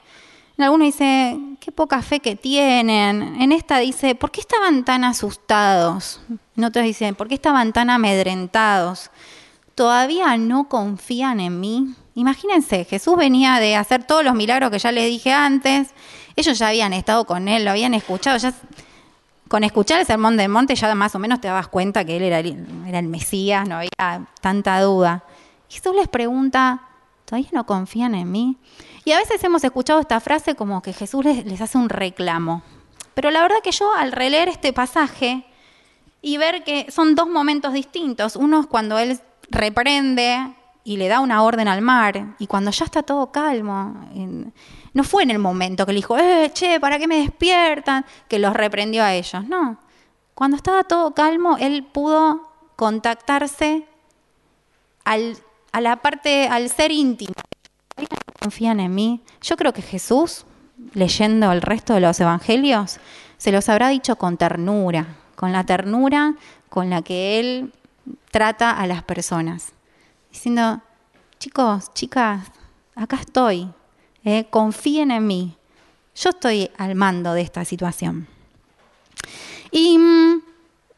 En 0.57 0.63
alguno 0.63 0.85
dice, 0.85 1.37
qué 1.59 1.71
poca 1.71 2.01
fe 2.01 2.19
que 2.19 2.35
tienen. 2.35 3.41
En 3.41 3.51
esta 3.51 3.79
dice, 3.79 4.15
¿por 4.15 4.31
qué 4.31 4.39
estaban 4.39 4.85
tan 4.85 5.03
asustados? 5.03 6.21
En 6.55 6.63
otras 6.63 6.85
dice, 6.85 7.11
¿por 7.13 7.27
qué 7.27 7.35
estaban 7.35 7.73
tan 7.73 7.89
amedrentados? 7.89 9.11
¿Todavía 9.75 10.37
no 10.37 10.69
confían 10.69 11.41
en 11.41 11.59
mí? 11.59 11.95
Imagínense, 12.13 12.85
Jesús 12.85 13.17
venía 13.17 13.59
de 13.59 13.75
hacer 13.75 14.05
todos 14.05 14.23
los 14.23 14.33
milagros 14.33 14.71
que 14.71 14.79
ya 14.79 14.93
les 14.93 15.09
dije 15.09 15.33
antes. 15.33 15.89
Ellos 16.37 16.57
ya 16.57 16.69
habían 16.69 16.93
estado 16.93 17.25
con 17.25 17.49
él, 17.49 17.65
lo 17.65 17.71
habían 17.71 17.93
escuchado. 17.93 18.37
Ya, 18.37 18.53
con 19.49 19.63
escuchar 19.63 19.99
el 19.99 20.05
sermón 20.05 20.37
del 20.37 20.49
monte 20.49 20.75
ya 20.75 20.95
más 20.95 21.13
o 21.15 21.19
menos 21.19 21.41
te 21.41 21.49
dabas 21.49 21.67
cuenta 21.67 22.05
que 22.05 22.17
él 22.17 22.23
era 22.23 22.39
era 22.39 22.99
el 22.99 23.07
Mesías, 23.07 23.67
no 23.67 23.75
había 23.75 24.27
tanta 24.41 24.79
duda. 24.81 25.23
Jesús 25.69 25.93
les 25.95 26.07
pregunta, 26.07 26.81
¿todavía 27.25 27.49
no 27.51 27.65
confían 27.65 28.15
en 28.15 28.31
mí? 28.31 28.57
Y 29.05 29.11
a 29.11 29.19
veces 29.19 29.41
hemos 29.43 29.63
escuchado 29.63 29.99
esta 29.99 30.19
frase 30.19 30.55
como 30.55 30.81
que 30.81 30.91
Jesús 30.91 31.23
les, 31.23 31.61
hace 31.61 31.77
un 31.77 31.89
reclamo. 31.89 32.63
Pero 33.13 33.29
la 33.29 33.43
verdad 33.43 33.57
que 33.63 33.71
yo 33.71 33.93
al 33.93 34.11
releer 34.11 34.49
este 34.49 34.73
pasaje 34.73 35.45
y 36.23 36.37
ver 36.37 36.63
que 36.63 36.91
son 36.91 37.13
dos 37.13 37.27
momentos 37.27 37.71
distintos, 37.71 38.35
uno 38.35 38.61
es 38.61 38.65
cuando 38.65 38.97
Él 38.97 39.19
reprende 39.51 40.55
y 40.83 40.97
le 40.97 41.07
da 41.07 41.19
una 41.19 41.43
orden 41.43 41.67
al 41.67 41.81
mar, 41.81 42.35
y 42.39 42.47
cuando 42.47 42.71
ya 42.71 42.85
está 42.85 43.03
todo 43.03 43.31
calmo, 43.31 44.07
no 44.93 45.03
fue 45.03 45.23
en 45.23 45.31
el 45.31 45.39
momento 45.39 45.85
que 45.85 45.93
le 45.93 45.97
dijo, 45.97 46.17
eh, 46.17 46.51
che, 46.53 46.79
¿para 46.79 46.99
qué 46.99 47.07
me 47.07 47.17
despiertan? 47.17 48.05
Que 48.27 48.37
los 48.37 48.53
reprendió 48.53 49.03
a 49.03 49.13
ellos, 49.13 49.47
no. 49.47 49.79
Cuando 50.35 50.57
estaba 50.57 50.83
todo 50.83 51.13
calmo, 51.15 51.57
él 51.59 51.83
pudo 51.83 52.51
contactarse 52.75 53.87
a 55.05 55.81
la 55.81 55.95
parte, 55.97 56.47
al 56.47 56.69
ser 56.69 56.91
íntimo 56.91 57.33
confían 58.39 58.79
en 58.79 58.93
mí. 58.93 59.21
Yo 59.41 59.57
creo 59.57 59.73
que 59.73 59.81
Jesús, 59.81 60.45
leyendo 60.93 61.51
el 61.51 61.61
resto 61.61 61.93
de 61.93 62.01
los 62.01 62.19
evangelios, 62.19 62.99
se 63.37 63.51
los 63.51 63.69
habrá 63.69 63.89
dicho 63.89 64.17
con 64.17 64.37
ternura, 64.37 65.07
con 65.35 65.51
la 65.51 65.65
ternura 65.65 66.35
con 66.69 66.89
la 66.89 67.01
que 67.01 67.39
Él 67.39 67.71
trata 68.31 68.71
a 68.71 68.85
las 68.85 69.01
personas, 69.01 69.71
diciendo, 70.29 70.81
chicos, 71.39 71.93
chicas, 71.93 72.51
acá 72.95 73.15
estoy, 73.15 73.69
eh, 74.25 74.47
confíen 74.49 75.11
en 75.11 75.25
mí, 75.25 75.57
yo 76.15 76.31
estoy 76.31 76.69
al 76.77 76.95
mando 76.95 77.33
de 77.33 77.41
esta 77.41 77.63
situación. 77.63 78.27
Y 79.71 79.97
mm, 79.97 80.41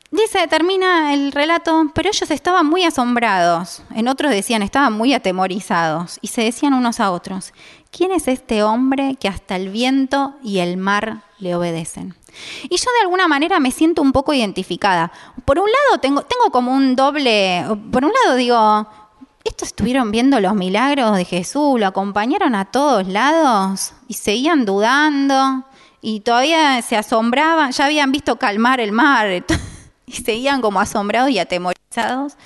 Dice, 0.09 0.47
termina 0.47 1.13
el 1.13 1.33
relato, 1.33 1.91
pero 1.93 2.09
ellos 2.09 2.31
estaban 2.31 2.65
muy 2.65 2.83
asombrados. 2.83 3.83
En 3.93 4.07
otros 4.07 4.31
decían, 4.31 4.61
estaban 4.61 4.93
muy 4.93 5.13
atemorizados. 5.13 6.17
Y 6.21 6.27
se 6.27 6.43
decían 6.43 6.73
unos 6.73 7.01
a 7.01 7.11
otros, 7.11 7.53
¿quién 7.91 8.11
es 8.11 8.29
este 8.29 8.63
hombre 8.63 9.17
que 9.19 9.27
hasta 9.27 9.57
el 9.57 9.69
viento 9.69 10.35
y 10.41 10.59
el 10.59 10.77
mar 10.77 11.23
le 11.39 11.55
obedecen? 11.55 12.15
Y 12.63 12.77
yo 12.77 12.85
de 12.97 13.01
alguna 13.01 13.27
manera 13.27 13.59
me 13.59 13.71
siento 13.71 14.01
un 14.01 14.13
poco 14.13 14.33
identificada. 14.33 15.11
Por 15.43 15.59
un 15.59 15.65
lado 15.65 15.99
tengo, 15.99 16.21
tengo 16.21 16.51
como 16.51 16.73
un 16.73 16.95
doble, 16.95 17.65
por 17.91 18.05
un 18.05 18.11
lado 18.23 18.37
digo, 18.37 18.87
estos 19.43 19.69
estuvieron 19.69 20.11
viendo 20.11 20.39
los 20.39 20.53
milagros 20.55 21.17
de 21.17 21.25
Jesús, 21.25 21.79
lo 21.79 21.87
acompañaron 21.87 22.55
a 22.55 22.65
todos 22.65 23.07
lados 23.07 23.93
y 24.07 24.13
seguían 24.13 24.65
dudando 24.65 25.65
y 26.01 26.21
todavía 26.21 26.81
se 26.81 26.95
asombraban, 26.95 27.71
ya 27.71 27.85
habían 27.85 28.11
visto 28.11 28.37
calmar 28.37 28.79
el 28.79 28.93
mar. 28.93 29.27
y 30.07 30.13
seguían 30.13 30.61
como 30.61 30.79
asombrados 30.79 31.29
y 31.29 31.39
atemorizados 31.39 32.37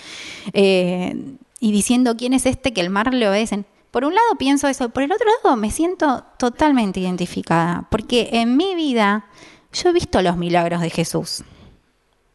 eh, 0.53 1.37
y 1.59 1.71
diciendo 1.71 2.17
quién 2.17 2.33
es 2.33 2.45
este 2.45 2.73
que 2.73 2.81
el 2.81 2.89
mar 2.89 3.13
le 3.13 3.29
obedecen. 3.29 3.65
Por 3.91 4.05
un 4.05 4.15
lado 4.15 4.35
pienso 4.37 4.67
eso, 4.67 4.89
por 4.89 5.03
el 5.03 5.11
otro 5.11 5.27
lado 5.43 5.55
me 5.57 5.69
siento 5.69 6.23
totalmente 6.37 6.99
identificada, 6.99 7.87
porque 7.91 8.29
en 8.33 8.57
mi 8.57 8.73
vida 8.73 9.25
yo 9.73 9.89
he 9.89 9.93
visto 9.93 10.21
los 10.21 10.37
milagros 10.37 10.81
de 10.81 10.89
Jesús. 10.89 11.43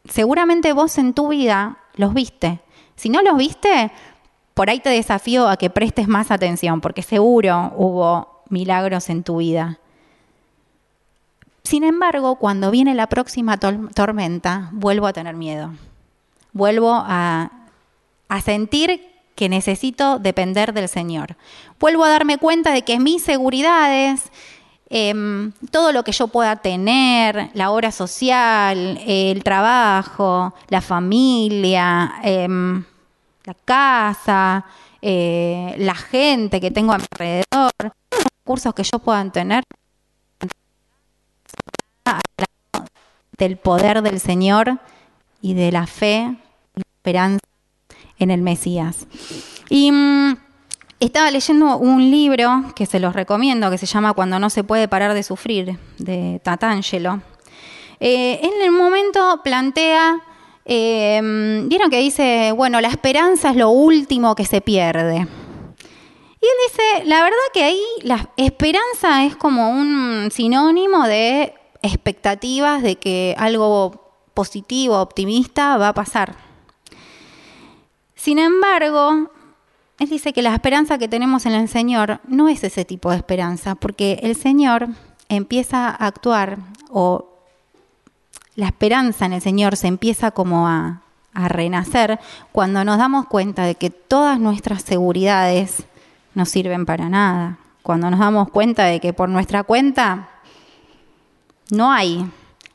Seguramente 0.08 0.72
vos 0.72 0.98
en 0.98 1.14
tu 1.14 1.28
vida 1.28 1.78
los 1.94 2.14
viste. 2.14 2.60
Si 2.94 3.08
no 3.08 3.22
los 3.22 3.36
viste, 3.36 3.90
por 4.54 4.70
ahí 4.70 4.80
te 4.80 4.90
desafío 4.90 5.48
a 5.48 5.56
que 5.56 5.70
prestes 5.70 6.08
más 6.08 6.30
atención, 6.30 6.80
porque 6.80 7.02
seguro 7.02 7.72
hubo 7.76 8.42
milagros 8.48 9.08
en 9.08 9.24
tu 9.24 9.38
vida. 9.38 9.80
Sin 11.66 11.82
embargo, 11.82 12.36
cuando 12.36 12.70
viene 12.70 12.94
la 12.94 13.08
próxima 13.08 13.56
tormenta, 13.58 14.68
vuelvo 14.70 15.08
a 15.08 15.12
tener 15.12 15.34
miedo. 15.34 15.72
Vuelvo 16.52 16.92
a, 16.94 17.50
sentir 18.44 19.00
que 19.34 19.48
necesito 19.48 20.20
depender 20.20 20.72
del 20.72 20.88
Señor. 20.88 21.36
Vuelvo 21.80 22.04
a 22.04 22.08
darme 22.08 22.38
cuenta 22.38 22.70
de 22.70 22.82
que 22.82 23.00
mis 23.00 23.24
seguridades, 23.24 24.30
em, 24.90 25.50
todo 25.72 25.90
lo 25.90 26.04
que 26.04 26.12
yo 26.12 26.28
pueda 26.28 26.54
tener, 26.54 27.50
la 27.54 27.72
obra 27.72 27.90
social, 27.90 29.00
el 29.04 29.42
trabajo, 29.42 30.54
la 30.68 30.80
familia, 30.80 32.14
em, 32.22 32.84
la 33.44 33.54
casa, 33.64 34.64
eh, 35.02 35.74
la 35.78 35.96
gente 35.96 36.60
que 36.60 36.70
tengo 36.70 36.92
a 36.92 36.98
mi 36.98 37.04
alrededor, 37.10 37.72
los 37.82 38.24
recursos 38.44 38.72
que 38.72 38.84
yo 38.84 39.00
pueda 39.00 39.28
tener, 39.32 39.64
del 43.38 43.56
poder 43.56 44.02
del 44.02 44.20
Señor 44.20 44.78
y 45.40 45.54
de 45.54 45.72
la 45.72 45.86
fe 45.86 46.34
y 46.74 46.80
esperanza 46.80 47.40
en 48.18 48.30
el 48.30 48.42
Mesías. 48.42 49.06
Y 49.68 49.92
mm, 49.92 50.36
estaba 51.00 51.30
leyendo 51.30 51.76
un 51.76 52.10
libro 52.10 52.72
que 52.74 52.86
se 52.86 53.00
los 53.00 53.14
recomiendo, 53.14 53.70
que 53.70 53.78
se 53.78 53.86
llama 53.86 54.14
Cuando 54.14 54.38
no 54.38 54.50
se 54.50 54.64
puede 54.64 54.88
parar 54.88 55.14
de 55.14 55.22
sufrir, 55.22 55.78
de 55.98 56.40
Tatangelo. 56.42 57.20
Eh, 58.00 58.40
en 58.42 58.62
el 58.62 58.70
momento 58.70 59.40
plantea, 59.42 60.20
eh, 60.64 61.20
vieron 61.66 61.90
que 61.90 61.98
dice, 61.98 62.52
bueno, 62.52 62.80
la 62.80 62.88
esperanza 62.88 63.50
es 63.50 63.56
lo 63.56 63.70
último 63.70 64.34
que 64.34 64.44
se 64.44 64.60
pierde. 64.60 65.26
Y 66.38 66.44
él 66.44 66.52
dice, 66.68 67.08
la 67.08 67.22
verdad 67.22 67.36
que 67.52 67.64
ahí 67.64 67.82
la 68.02 68.30
esperanza 68.36 69.24
es 69.24 69.36
como 69.36 69.70
un 69.70 70.28
sinónimo 70.30 71.06
de 71.06 71.54
expectativas 71.86 72.82
de 72.82 72.96
que 72.96 73.34
algo 73.38 74.12
positivo, 74.34 75.00
optimista 75.00 75.76
va 75.76 75.88
a 75.88 75.94
pasar. 75.94 76.34
Sin 78.14 78.38
embargo, 78.38 79.30
él 79.98 80.08
dice 80.08 80.32
que 80.32 80.42
la 80.42 80.54
esperanza 80.54 80.98
que 80.98 81.08
tenemos 81.08 81.46
en 81.46 81.52
el 81.52 81.68
Señor 81.68 82.20
no 82.28 82.48
es 82.48 82.62
ese 82.64 82.84
tipo 82.84 83.10
de 83.10 83.16
esperanza, 83.16 83.74
porque 83.74 84.20
el 84.22 84.36
Señor 84.36 84.88
empieza 85.28 85.88
a 85.88 86.06
actuar 86.06 86.58
o 86.90 87.26
la 88.56 88.66
esperanza 88.66 89.26
en 89.26 89.34
el 89.34 89.40
Señor 89.40 89.76
se 89.76 89.86
empieza 89.86 90.30
como 90.30 90.68
a, 90.68 91.02
a 91.32 91.48
renacer 91.48 92.18
cuando 92.52 92.84
nos 92.84 92.98
damos 92.98 93.26
cuenta 93.26 93.64
de 93.64 93.74
que 93.74 93.90
todas 93.90 94.40
nuestras 94.40 94.82
seguridades 94.82 95.84
no 96.34 96.44
sirven 96.46 96.84
para 96.84 97.08
nada, 97.08 97.58
cuando 97.82 98.10
nos 98.10 98.20
damos 98.20 98.50
cuenta 98.50 98.84
de 98.84 99.00
que 99.00 99.12
por 99.12 99.28
nuestra 99.28 99.62
cuenta 99.62 100.28
no 101.70 101.90
hay 101.90 102.26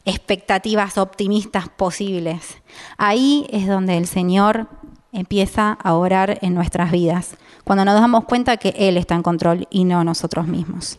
expectativas 0.06 0.98
optimistas 0.98 1.70
posibles. 1.70 2.58
Ahí 2.98 3.48
es 3.52 3.68
donde 3.68 3.98
el 3.98 4.08
Señor 4.08 4.68
empieza 5.12 5.74
a 5.74 5.94
orar 5.94 6.40
en 6.42 6.54
nuestras 6.54 6.92
vidas, 6.92 7.36
cuando 7.64 7.86
nos 7.86 8.00
damos 8.00 8.26
cuenta 8.26 8.58
que 8.58 8.74
Él 8.78 8.98
está 8.98 9.16
en 9.16 9.24
control 9.24 9.68
y 9.70 9.84
no 9.84 10.04
nosotros 10.04 10.48
mismos. 10.48 10.98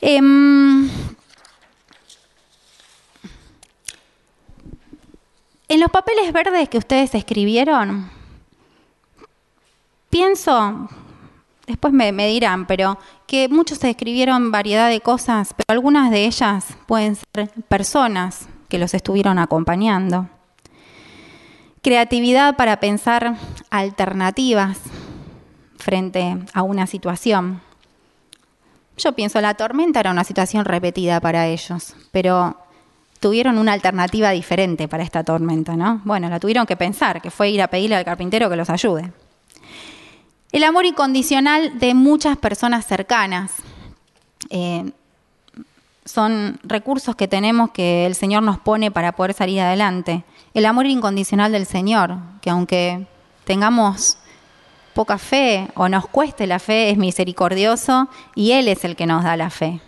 Em, 0.00 0.88
en 5.68 5.80
los 5.80 5.90
papeles 5.90 6.32
verdes 6.32 6.68
que 6.68 6.78
ustedes 6.78 7.14
escribieron, 7.14 8.10
pienso 10.10 10.88
después 11.66 11.92
me, 11.92 12.12
dirán, 12.28 12.66
pero 12.66 12.98
que 13.26 13.48
muchos 13.48 13.78
se 13.78 13.90
escribieron 13.90 14.50
variedad 14.50 14.88
de 14.88 15.00
cosas, 15.00 15.54
pero 15.54 15.66
algunas 15.68 16.10
de 16.10 16.26
ellas 16.26 16.66
pueden 16.86 17.16
ser 17.16 17.50
personas 17.68 18.48
que 18.68 18.78
los 18.78 18.94
estuvieron 18.94 19.38
acompañando. 19.38 20.28
Creatividad 21.82 22.56
para 22.56 22.80
pensar 22.80 23.36
alternativas 23.70 24.78
frente 25.76 26.38
a 26.54 26.62
una 26.62 26.86
situación. 26.86 27.60
Yo 28.96 29.12
pienso, 29.12 29.40
la 29.40 29.54
tormenta 29.54 30.00
era 30.00 30.10
una 30.10 30.24
situación 30.24 30.64
repetida 30.64 31.20
para 31.20 31.46
ellos, 31.46 31.94
pero 32.10 32.56
tuvieron 33.20 33.58
una 33.58 33.72
alternativa 33.72 34.30
diferente 34.30 34.86
para 34.88 35.02
esta 35.02 35.24
tormenta, 35.24 35.76
¿no? 35.76 36.00
Bueno, 36.04 36.28
la 36.28 36.40
tuvieron 36.40 36.66
que 36.66 36.76
pensar, 36.76 37.20
que 37.20 37.30
fue 37.30 37.50
ir 37.50 37.60
a 37.60 37.68
pedirle 37.68 37.96
al 37.96 38.04
carpintero 38.04 38.48
que 38.48 38.56
los 38.56 38.70
ayude. 38.70 39.12
El 40.54 40.62
amor 40.62 40.86
incondicional 40.86 41.80
de 41.80 41.94
muchas 41.94 42.36
personas 42.36 42.86
cercanas. 42.86 43.54
Eh, 44.50 44.92
son 46.04 46.60
recursos 46.62 47.16
que 47.16 47.26
tenemos 47.26 47.72
que 47.72 48.06
el 48.06 48.14
Señor 48.14 48.44
nos 48.44 48.60
pone 48.60 48.92
para 48.92 49.10
poder 49.16 49.34
salir 49.34 49.60
adelante. 49.60 50.22
El 50.54 50.66
amor 50.66 50.86
incondicional 50.86 51.50
del 51.50 51.66
Señor, 51.66 52.18
que 52.40 52.50
aunque 52.50 53.04
tengamos 53.44 54.16
poca 54.94 55.18
fe 55.18 55.66
o 55.74 55.88
nos 55.88 56.06
cueste 56.06 56.46
la 56.46 56.60
fe, 56.60 56.90
es 56.90 56.98
misericordioso 56.98 58.08
y 58.36 58.52
Él 58.52 58.68
es 58.68 58.84
el 58.84 58.94
que 58.94 59.06
nos 59.06 59.24
da 59.24 59.36
la 59.36 59.50
fe. 59.50 59.80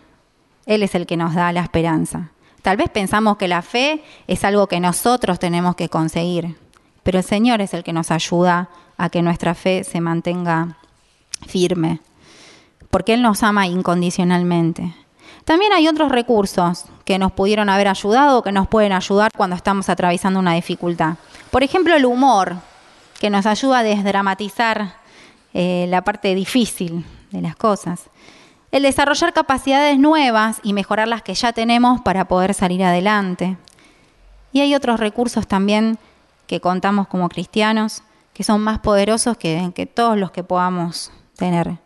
Él 0.66 0.82
es 0.82 0.96
el 0.96 1.06
que 1.06 1.16
nos 1.16 1.36
da 1.36 1.52
la 1.52 1.60
esperanza. 1.60 2.32
Tal 2.62 2.76
vez 2.76 2.90
pensamos 2.90 3.36
que 3.36 3.46
la 3.46 3.62
fe 3.62 4.02
es 4.26 4.42
algo 4.42 4.66
que 4.66 4.80
nosotros 4.80 5.38
tenemos 5.38 5.76
que 5.76 5.88
conseguir, 5.88 6.56
pero 7.04 7.18
el 7.18 7.24
Señor 7.24 7.60
es 7.60 7.72
el 7.72 7.84
que 7.84 7.92
nos 7.92 8.10
ayuda 8.10 8.68
a 8.96 9.08
que 9.08 9.22
nuestra 9.22 9.54
fe 9.54 9.84
se 9.84 10.00
mantenga 10.00 10.78
firme, 11.46 12.00
porque 12.90 13.14
Él 13.14 13.22
nos 13.22 13.42
ama 13.42 13.66
incondicionalmente. 13.66 14.94
También 15.44 15.72
hay 15.72 15.86
otros 15.86 16.10
recursos 16.10 16.86
que 17.04 17.18
nos 17.18 17.30
pudieron 17.32 17.68
haber 17.68 17.88
ayudado 17.88 18.38
o 18.38 18.42
que 18.42 18.52
nos 18.52 18.66
pueden 18.66 18.92
ayudar 18.92 19.30
cuando 19.36 19.54
estamos 19.54 19.88
atravesando 19.88 20.40
una 20.40 20.54
dificultad. 20.54 21.16
Por 21.50 21.62
ejemplo, 21.62 21.94
el 21.94 22.04
humor, 22.04 22.56
que 23.20 23.30
nos 23.30 23.46
ayuda 23.46 23.78
a 23.78 23.82
desdramatizar 23.82 24.96
eh, 25.54 25.86
la 25.88 26.02
parte 26.02 26.34
difícil 26.34 27.04
de 27.30 27.40
las 27.40 27.56
cosas. 27.56 28.10
El 28.72 28.82
desarrollar 28.82 29.32
capacidades 29.32 29.98
nuevas 29.98 30.60
y 30.62 30.72
mejorar 30.72 31.08
las 31.08 31.22
que 31.22 31.34
ya 31.34 31.52
tenemos 31.52 32.00
para 32.00 32.26
poder 32.26 32.52
salir 32.52 32.82
adelante. 32.82 33.56
Y 34.52 34.60
hay 34.60 34.74
otros 34.74 35.00
recursos 35.00 35.46
también 35.46 35.98
que 36.46 36.60
contamos 36.60 37.08
como 37.08 37.28
cristianos 37.28 38.02
que 38.36 38.44
son 38.44 38.60
más 38.60 38.80
poderosos 38.80 39.38
que, 39.38 39.72
que 39.74 39.86
todos 39.86 40.18
los 40.18 40.30
que 40.30 40.44
podamos 40.44 41.10
tener. 41.38 41.78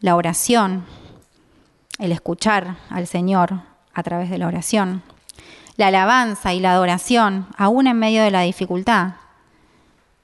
La 0.00 0.14
oración, 0.14 0.84
el 1.98 2.12
escuchar 2.12 2.76
al 2.90 3.06
Señor 3.06 3.62
a 3.94 4.02
través 4.02 4.28
de 4.28 4.36
la 4.36 4.46
oración, 4.46 5.02
la 5.78 5.86
alabanza 5.86 6.52
y 6.52 6.60
la 6.60 6.72
adoración, 6.72 7.46
aún 7.56 7.86
en 7.86 7.98
medio 7.98 8.22
de 8.22 8.30
la 8.30 8.42
dificultad. 8.42 9.14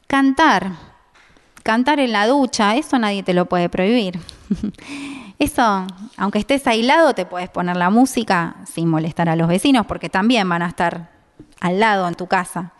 Cantar, 0.08 0.72
cantar 1.62 2.00
en 2.00 2.12
la 2.12 2.26
ducha, 2.26 2.76
eso 2.76 2.98
nadie 2.98 3.22
te 3.22 3.32
lo 3.32 3.46
puede 3.46 3.70
prohibir. 3.70 4.20
Eso, 5.38 5.86
aunque 6.18 6.38
estés 6.38 6.64
aislado, 6.68 7.14
te 7.14 7.26
puedes 7.26 7.48
poner 7.48 7.76
la 7.76 7.90
música 7.90 8.56
sin 8.70 8.88
molestar 8.88 9.28
a 9.28 9.34
los 9.34 9.48
vecinos, 9.48 9.86
porque 9.86 10.08
también 10.08 10.48
van 10.48 10.62
a 10.62 10.68
estar 10.68 11.10
al 11.60 11.80
lado 11.80 12.06
en 12.06 12.14
tu 12.14 12.28
casa. 12.28 12.74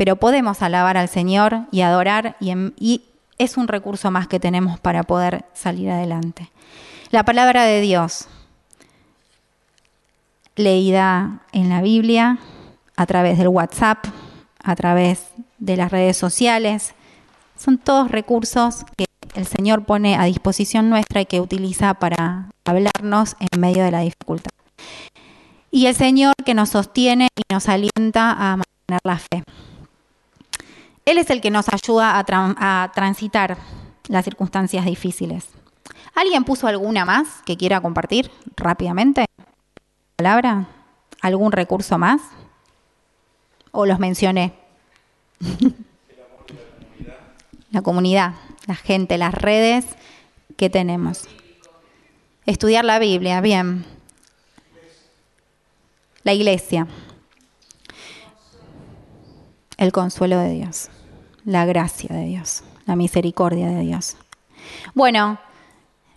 Pero 0.00 0.16
podemos 0.16 0.62
alabar 0.62 0.96
al 0.96 1.10
Señor 1.10 1.66
y 1.70 1.82
adorar, 1.82 2.34
y, 2.40 3.02
es 3.36 3.58
un 3.58 3.68
recurso 3.68 4.10
más 4.10 4.28
que 4.28 4.40
tenemos 4.40 4.80
para 4.80 5.02
poder 5.02 5.44
salir 5.52 5.90
adelante. 5.90 6.50
La 7.10 7.26
palabra 7.26 7.64
de 7.64 7.82
Dios, 7.82 8.26
leída 10.56 11.42
en 11.52 11.68
la 11.68 11.82
Biblia, 11.82 12.38
a 12.96 13.04
través 13.04 13.36
del 13.36 13.48
WhatsApp, 13.48 14.06
a 14.64 14.74
través 14.74 15.26
de 15.58 15.76
las 15.76 15.92
redes 15.92 16.16
sociales, 16.16 16.94
son 17.58 17.76
todos 17.76 18.10
recursos 18.10 18.86
que 18.96 19.04
el 19.34 19.44
Señor 19.44 19.84
pone 19.84 20.16
a 20.16 20.24
disposición 20.24 20.88
nuestra 20.88 21.20
y 21.20 21.26
que 21.26 21.42
utiliza 21.42 21.92
para 21.92 22.48
hablarnos 22.64 23.36
en 23.38 23.60
medio 23.60 23.84
de 23.84 23.90
la 23.90 24.00
dificultad. 24.00 24.50
Y 25.70 25.84
el 25.84 25.94
Señor 25.94 26.32
que 26.42 26.54
nos 26.54 26.70
sostiene 26.70 27.28
y 27.36 27.52
nos 27.52 27.68
alienta 27.68 28.32
a 28.32 28.56
mantener 28.56 29.00
la 29.04 29.18
fe. 29.18 29.44
Él 31.10 31.18
es 31.18 31.28
el 31.30 31.40
que 31.40 31.50
nos 31.50 31.66
ayuda 31.68 32.16
a, 32.16 32.84
a 32.84 32.92
transitar 32.92 33.58
las 34.06 34.24
circunstancias 34.24 34.84
difíciles. 34.84 35.48
¿Alguien 36.14 36.44
puso 36.44 36.68
alguna 36.68 37.04
más 37.04 37.42
que 37.44 37.56
quiera 37.56 37.80
compartir 37.80 38.30
rápidamente? 38.56 39.24
¿Palabra? 40.14 40.68
¿Algún 41.20 41.50
recurso 41.50 41.98
más? 41.98 42.20
¿O 43.72 43.86
los 43.86 43.98
mencioné? 43.98 44.54
la 47.72 47.82
comunidad, 47.82 48.34
la 48.68 48.76
gente, 48.76 49.18
las 49.18 49.34
redes 49.34 49.86
que 50.56 50.70
tenemos. 50.70 51.24
Estudiar 52.46 52.84
la 52.84 53.00
Biblia, 53.00 53.40
bien. 53.40 53.84
La 56.22 56.34
iglesia. 56.34 56.86
El 59.76 59.90
consuelo 59.90 60.38
de 60.38 60.52
Dios. 60.52 60.88
La 61.50 61.64
gracia 61.64 62.14
de 62.14 62.26
Dios. 62.26 62.62
La 62.86 62.94
misericordia 62.94 63.66
de 63.66 63.80
Dios. 63.80 64.16
Bueno, 64.94 65.36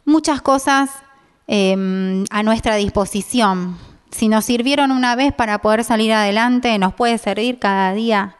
muchas 0.06 0.44
cosas 0.44 0.92
em, 1.48 2.24
a 2.30 2.44
nuestra 2.44 2.76
disposición. 2.76 3.80
Si 4.12 4.28
nos 4.28 4.46
sirvieron 4.46 4.92
una 4.92 5.16
vez 5.16 5.34
para 5.34 5.58
poder 5.58 5.84
salir 5.84 6.14
adelante, 6.14 6.78
nos 6.78 6.94
puede 6.94 7.18
servir 7.18 7.58
cada 7.58 7.94
día 7.94 8.36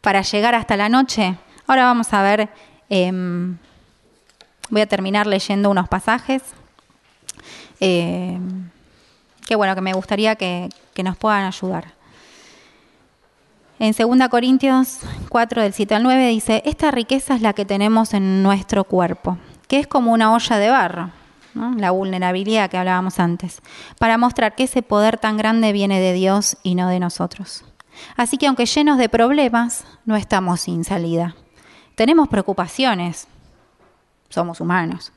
para 0.00 0.22
llegar 0.22 0.54
hasta 0.54 0.78
la 0.78 0.88
noche. 0.88 1.36
Ahora 1.66 1.84
vamos 1.84 2.10
a 2.14 2.22
ver, 2.22 2.48
em, 2.88 3.58
voy 4.70 4.80
a 4.80 4.86
terminar 4.86 5.26
leyendo 5.26 5.68
unos 5.68 5.86
pasajes. 5.86 6.40
Em, 7.78 8.70
que 9.46 9.54
bueno, 9.54 9.74
que 9.74 9.82
me 9.82 9.92
gustaría 9.92 10.34
que, 10.36 10.70
que 10.94 11.02
nos 11.02 11.18
puedan 11.18 11.44
ayudar. 11.44 11.95
En 13.78 13.92
2 13.92 14.28
Corintios 14.30 15.00
4, 15.28 15.62
del 15.62 15.74
7 15.74 15.96
al 15.96 16.02
9 16.02 16.28
dice, 16.28 16.62
esta 16.64 16.90
riqueza 16.90 17.34
es 17.34 17.42
la 17.42 17.52
que 17.52 17.66
tenemos 17.66 18.14
en 18.14 18.42
nuestro 18.42 18.84
cuerpo, 18.84 19.36
que 19.68 19.78
es 19.78 19.86
como 19.86 20.12
una 20.12 20.32
olla 20.32 20.56
de 20.56 20.70
barro, 20.70 21.10
la 21.54 21.90
vulnerabilidad 21.90 22.70
que 22.70 22.78
hablábamos 22.78 23.18
antes, 23.18 23.60
para 23.98 24.16
mostrar 24.16 24.54
que 24.54 24.64
ese 24.64 24.80
poder 24.80 25.18
tan 25.18 25.36
grande 25.36 25.72
viene 25.72 26.00
de 26.00 26.14
Dios 26.14 26.56
y 26.62 26.74
no 26.74 26.88
de 26.88 27.00
nosotros. 27.00 27.64
Así 28.16 28.38
que 28.38 28.46
aunque 28.46 28.64
llenos 28.64 28.96
de 28.96 29.10
problemas, 29.10 29.84
no 30.06 30.16
estamos 30.16 30.62
sin 30.62 30.82
salida. 30.82 31.34
Tenemos 31.96 32.28
preocupaciones, 32.28 33.28
somos 34.30 34.62
humanos, 34.62 35.12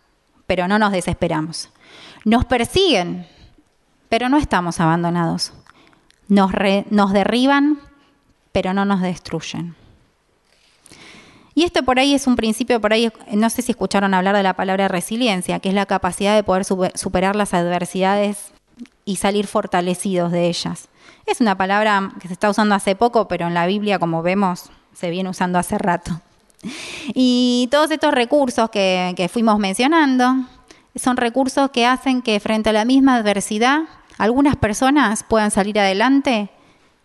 pero 0.48 0.68
no 0.68 0.78
nos 0.80 0.92
desesperamos. 0.92 1.70
Nos 2.26 2.44
persiguen, 2.44 3.26
pero 4.10 4.28
no 4.28 4.38
estamos 4.38 4.82
abandonados. 4.82 5.54
Nos, 6.28 6.52
nos 6.90 7.14
derriban, 7.14 7.80
pero 8.52 8.74
no 8.74 8.86
nos 8.86 9.02
destruyen. 9.02 9.76
Y 11.56 11.64
esto 11.64 11.84
por 11.84 12.00
ahí 12.00 12.14
es 12.14 12.26
un 12.28 12.36
principio, 12.36 12.80
por 12.80 12.94
ahí, 12.94 13.12
no 13.32 13.50
sé 13.50 13.62
si 13.62 13.72
escucharon 13.72 14.14
hablar 14.14 14.36
de 14.36 14.44
la 14.44 14.54
palabra 14.54 14.88
resiliencia, 14.88 15.60
que 15.60 15.70
es 15.70 15.76
la 15.76 15.86
capacidad 15.86 16.36
de 16.36 16.44
poder 16.44 16.64
superar 16.64 17.36
las 17.36 17.54
adversidades 17.54 18.54
y 19.04 19.18
salir 19.18 19.46
fortalecidos 19.46 20.32
de 20.32 20.48
ellas. 20.48 20.88
Es 21.26 21.42
una 21.42 21.58
palabra 21.58 22.12
que 22.22 22.28
se 22.28 22.34
está 22.34 22.50
usando 22.50 22.76
hace 22.76 22.96
poco, 22.96 23.28
pero 23.28 23.48
en 23.48 23.54
la 23.54 23.68
Biblia, 23.68 24.00
como 24.00 24.22
vemos, 24.24 24.72
se 24.94 25.10
viene 25.10 25.30
usando 25.30 25.60
hace 25.60 25.78
rato. 25.78 26.22
Y 27.14 27.68
todos 27.72 27.92
estos 27.92 28.14
recursos 28.14 28.70
que, 28.70 29.30
fuimos 29.32 29.60
mencionando 29.60 30.36
son 30.96 31.18
recursos 31.18 31.70
que 31.72 31.86
hacen 31.86 32.22
que 32.22 32.40
frente 32.40 32.70
a 32.70 32.74
la 32.74 32.84
misma 32.84 33.16
adversidad 33.16 33.82
algunas 34.18 34.58
personas 34.58 35.24
puedan 35.24 35.52
salir 35.52 35.80
adelante 35.80 36.50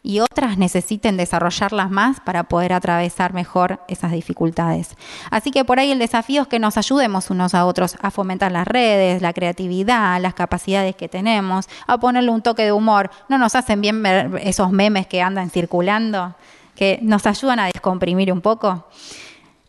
y 0.06 0.20
otras 0.20 0.58
necesiten 0.58 1.16
desarrollarlas 1.16 1.90
más 1.90 2.20
para 2.20 2.44
poder 2.44 2.74
atravesar 2.74 3.32
mejor 3.32 3.80
esas 3.88 4.12
dificultades. 4.12 4.96
Así 5.30 5.50
que 5.50 5.64
por 5.64 5.78
ahí 5.78 5.90
el 5.90 5.98
desafío 5.98 6.42
es 6.42 6.48
que 6.48 6.58
nos 6.58 6.76
ayudemos 6.76 7.30
unos 7.30 7.54
a 7.54 7.64
otros 7.64 7.96
a 8.02 8.10
fomentar 8.10 8.52
las 8.52 8.68
redes, 8.68 9.22
la 9.22 9.32
creatividad, 9.32 10.20
las 10.20 10.34
capacidades 10.34 10.94
que 10.94 11.08
tenemos, 11.08 11.70
a 11.86 11.96
ponerle 11.96 12.30
un 12.30 12.42
toque 12.42 12.64
de 12.64 12.72
humor. 12.72 13.10
No 13.30 13.38
nos 13.38 13.54
hacen 13.54 13.80
bien 13.80 14.02
ver 14.02 14.38
esos 14.42 14.70
memes 14.70 15.06
que 15.06 15.22
andan 15.22 15.48
circulando, 15.48 16.34
que 16.76 16.98
nos 17.00 17.26
ayudan 17.26 17.60
a 17.60 17.66
descomprimir 17.66 18.30
un 18.30 18.42
poco. 18.42 18.86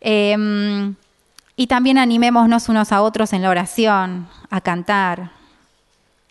Em, 0.02 0.94
y 1.56 1.66
también 1.66 1.96
animémonos 1.96 2.68
unos 2.68 2.92
a 2.92 3.00
otros 3.00 3.32
en 3.32 3.40
la 3.40 3.48
oración, 3.48 4.28
a 4.50 4.60
cantar, 4.60 5.30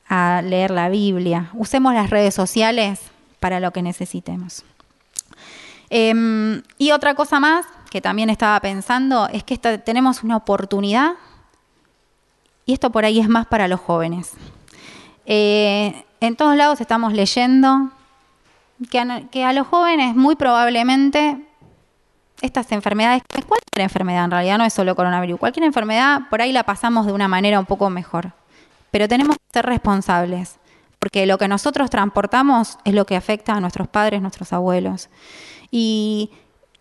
a 0.07 0.43
leer 0.43 0.69
la 0.69 0.89
Biblia. 0.89 1.49
Usemos 1.53 1.95
las 1.95 2.11
redes 2.11 2.35
sociales 2.35 3.14
para 3.39 3.59
lo 3.59 3.71
que 3.71 3.81
necesitemos. 3.81 4.63
Em, 5.89 6.61
y 6.77 6.91
otra 6.91 7.15
cosa 7.15 7.39
más 7.39 7.65
que 7.89 8.01
también 8.01 8.29
estaba 8.29 8.59
pensando 8.59 9.27
es 9.29 9.43
que 9.43 9.57
tenemos 9.57 10.23
una 10.23 10.37
oportunidad, 10.37 11.13
y 12.65 12.73
esto 12.73 12.91
por 12.91 13.05
ahí 13.05 13.19
es 13.19 13.29
más 13.29 13.45
para 13.45 13.67
los 13.67 13.79
jóvenes. 13.79 14.33
Eh, 15.25 16.03
en 16.19 16.35
todos 16.35 16.55
lados 16.55 16.81
estamos 16.81 17.13
leyendo 17.13 17.89
que 18.89 19.43
a 19.43 19.53
los 19.53 19.67
jóvenes 19.67 20.15
muy 20.15 20.35
probablemente 20.35 21.45
estas 22.41 22.71
enfermedades, 22.71 23.21
cualquier 23.47 23.83
enfermedad 23.83 24.25
en 24.25 24.31
realidad 24.31 24.57
no 24.57 24.65
es 24.65 24.73
solo 24.73 24.95
coronavirus, 24.95 25.39
cualquier 25.39 25.65
enfermedad 25.65 26.23
por 26.29 26.41
ahí 26.41 26.51
la 26.51 26.63
pasamos 26.63 27.05
de 27.05 27.13
una 27.13 27.27
manera 27.27 27.59
un 27.59 27.65
poco 27.65 27.89
mejor. 27.89 28.33
Pero 28.91 29.07
tenemos 29.07 29.37
que 29.37 29.43
ser 29.53 29.65
responsables, 29.65 30.57
porque 31.05 31.27
lo 31.27 31.37
que 31.37 31.47
nosotros 31.47 31.91
transportamos 31.91 32.79
es 32.83 32.95
lo 32.95 33.05
que 33.05 33.15
afecta 33.15 33.53
a 33.53 33.59
nuestros 33.59 33.87
padres, 33.87 34.23
nuestros 34.23 34.51
abuelos. 34.53 35.09
Y, 35.69 36.31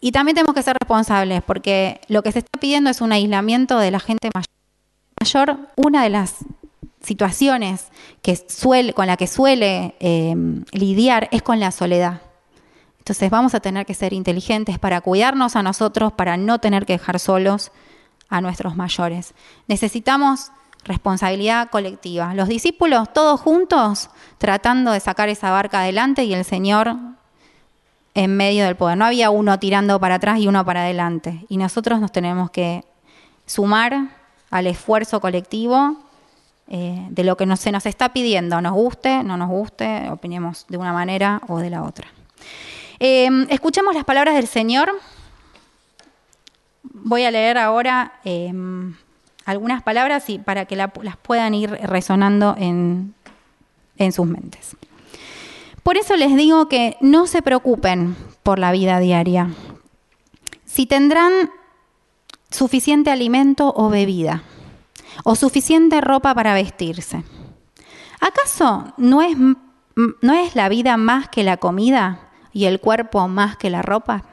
y 0.00 0.12
también 0.12 0.34
tenemos 0.34 0.54
que 0.54 0.62
ser 0.62 0.78
responsables, 0.80 1.42
porque 1.42 2.00
lo 2.08 2.22
que 2.22 2.32
se 2.32 2.38
está 2.38 2.58
pidiendo 2.58 2.88
es 2.88 3.02
un 3.02 3.12
aislamiento 3.12 3.78
de 3.78 3.90
la 3.90 4.00
gente 4.00 4.30
mayor. 5.20 5.58
Una 5.76 6.04
de 6.04 6.08
las 6.08 6.36
situaciones 7.02 7.88
que 8.22 8.34
suele, 8.48 8.94
con 8.94 9.08
la 9.08 9.18
que 9.18 9.26
suele 9.26 9.94
eh, 10.00 10.34
lidiar 10.72 11.28
es 11.30 11.42
con 11.42 11.60
la 11.60 11.70
soledad. 11.70 12.22
Entonces 13.00 13.28
vamos 13.28 13.54
a 13.54 13.60
tener 13.60 13.84
que 13.84 13.92
ser 13.92 14.14
inteligentes 14.14 14.78
para 14.78 15.02
cuidarnos 15.02 15.54
a 15.54 15.62
nosotros, 15.62 16.14
para 16.14 16.38
no 16.38 16.60
tener 16.60 16.86
que 16.86 16.94
dejar 16.94 17.20
solos 17.20 17.72
a 18.30 18.40
nuestros 18.40 18.74
mayores. 18.74 19.34
Necesitamos 19.68 20.50
responsabilidad 20.84 21.70
colectiva. 21.70 22.34
Los 22.34 22.48
discípulos 22.48 23.12
todos 23.12 23.40
juntos 23.40 24.10
tratando 24.38 24.92
de 24.92 25.00
sacar 25.00 25.28
esa 25.28 25.50
barca 25.50 25.80
adelante 25.80 26.24
y 26.24 26.34
el 26.34 26.44
Señor 26.44 26.96
en 28.14 28.36
medio 28.36 28.64
del 28.64 28.76
poder. 28.76 28.96
No 28.96 29.04
había 29.04 29.30
uno 29.30 29.58
tirando 29.58 29.98
para 29.98 30.16
atrás 30.16 30.38
y 30.38 30.46
uno 30.46 30.64
para 30.64 30.82
adelante. 30.82 31.44
Y 31.48 31.56
nosotros 31.56 32.00
nos 32.00 32.12
tenemos 32.12 32.50
que 32.50 32.84
sumar 33.46 34.10
al 34.50 34.66
esfuerzo 34.66 35.20
colectivo 35.20 35.96
eh, 36.68 37.06
de 37.10 37.24
lo 37.24 37.36
que 37.36 37.56
se 37.56 37.72
nos 37.72 37.84
está 37.86 38.12
pidiendo, 38.12 38.60
nos 38.62 38.72
guste, 38.72 39.22
no 39.22 39.36
nos 39.36 39.50
guste, 39.50 40.08
opinemos 40.10 40.64
de 40.68 40.78
una 40.78 40.92
manera 40.92 41.42
o 41.48 41.58
de 41.58 41.68
la 41.68 41.82
otra. 41.82 42.08
Eh, 43.00 43.28
escuchemos 43.50 43.94
las 43.94 44.04
palabras 44.04 44.34
del 44.34 44.46
Señor. 44.46 44.90
Voy 46.84 47.24
a 47.24 47.30
leer 47.30 47.58
ahora 47.58 48.14
eh, 48.24 48.52
algunas 49.44 49.82
palabras 49.82 50.28
y 50.30 50.38
para 50.38 50.64
que 50.64 50.76
las 50.76 51.16
puedan 51.22 51.54
ir 51.54 51.70
resonando 51.70 52.56
en 52.58 53.14
sus 54.12 54.26
mentes. 54.26 54.76
Por 55.82 55.98
eso 55.98 56.16
les 56.16 56.34
digo 56.34 56.68
que 56.68 56.96
no 57.00 57.26
se 57.26 57.42
preocupen 57.42 58.16
por 58.42 58.58
la 58.58 58.72
vida 58.72 58.98
diaria. 58.98 59.50
Si 60.64 60.86
tendrán 60.86 61.50
suficiente 62.50 63.10
alimento 63.10 63.72
o 63.76 63.90
bebida, 63.90 64.42
o 65.24 65.36
suficiente 65.36 66.00
ropa 66.00 66.34
para 66.34 66.54
vestirse. 66.54 67.22
¿Acaso 68.20 68.94
no 68.96 69.22
es, 69.22 69.36
no 69.36 70.32
es 70.32 70.56
la 70.56 70.68
vida 70.68 70.96
más 70.96 71.28
que 71.28 71.44
la 71.44 71.58
comida 71.58 72.30
y 72.52 72.64
el 72.64 72.80
cuerpo 72.80 73.28
más 73.28 73.56
que 73.56 73.70
la 73.70 73.82
ropa? 73.82 74.24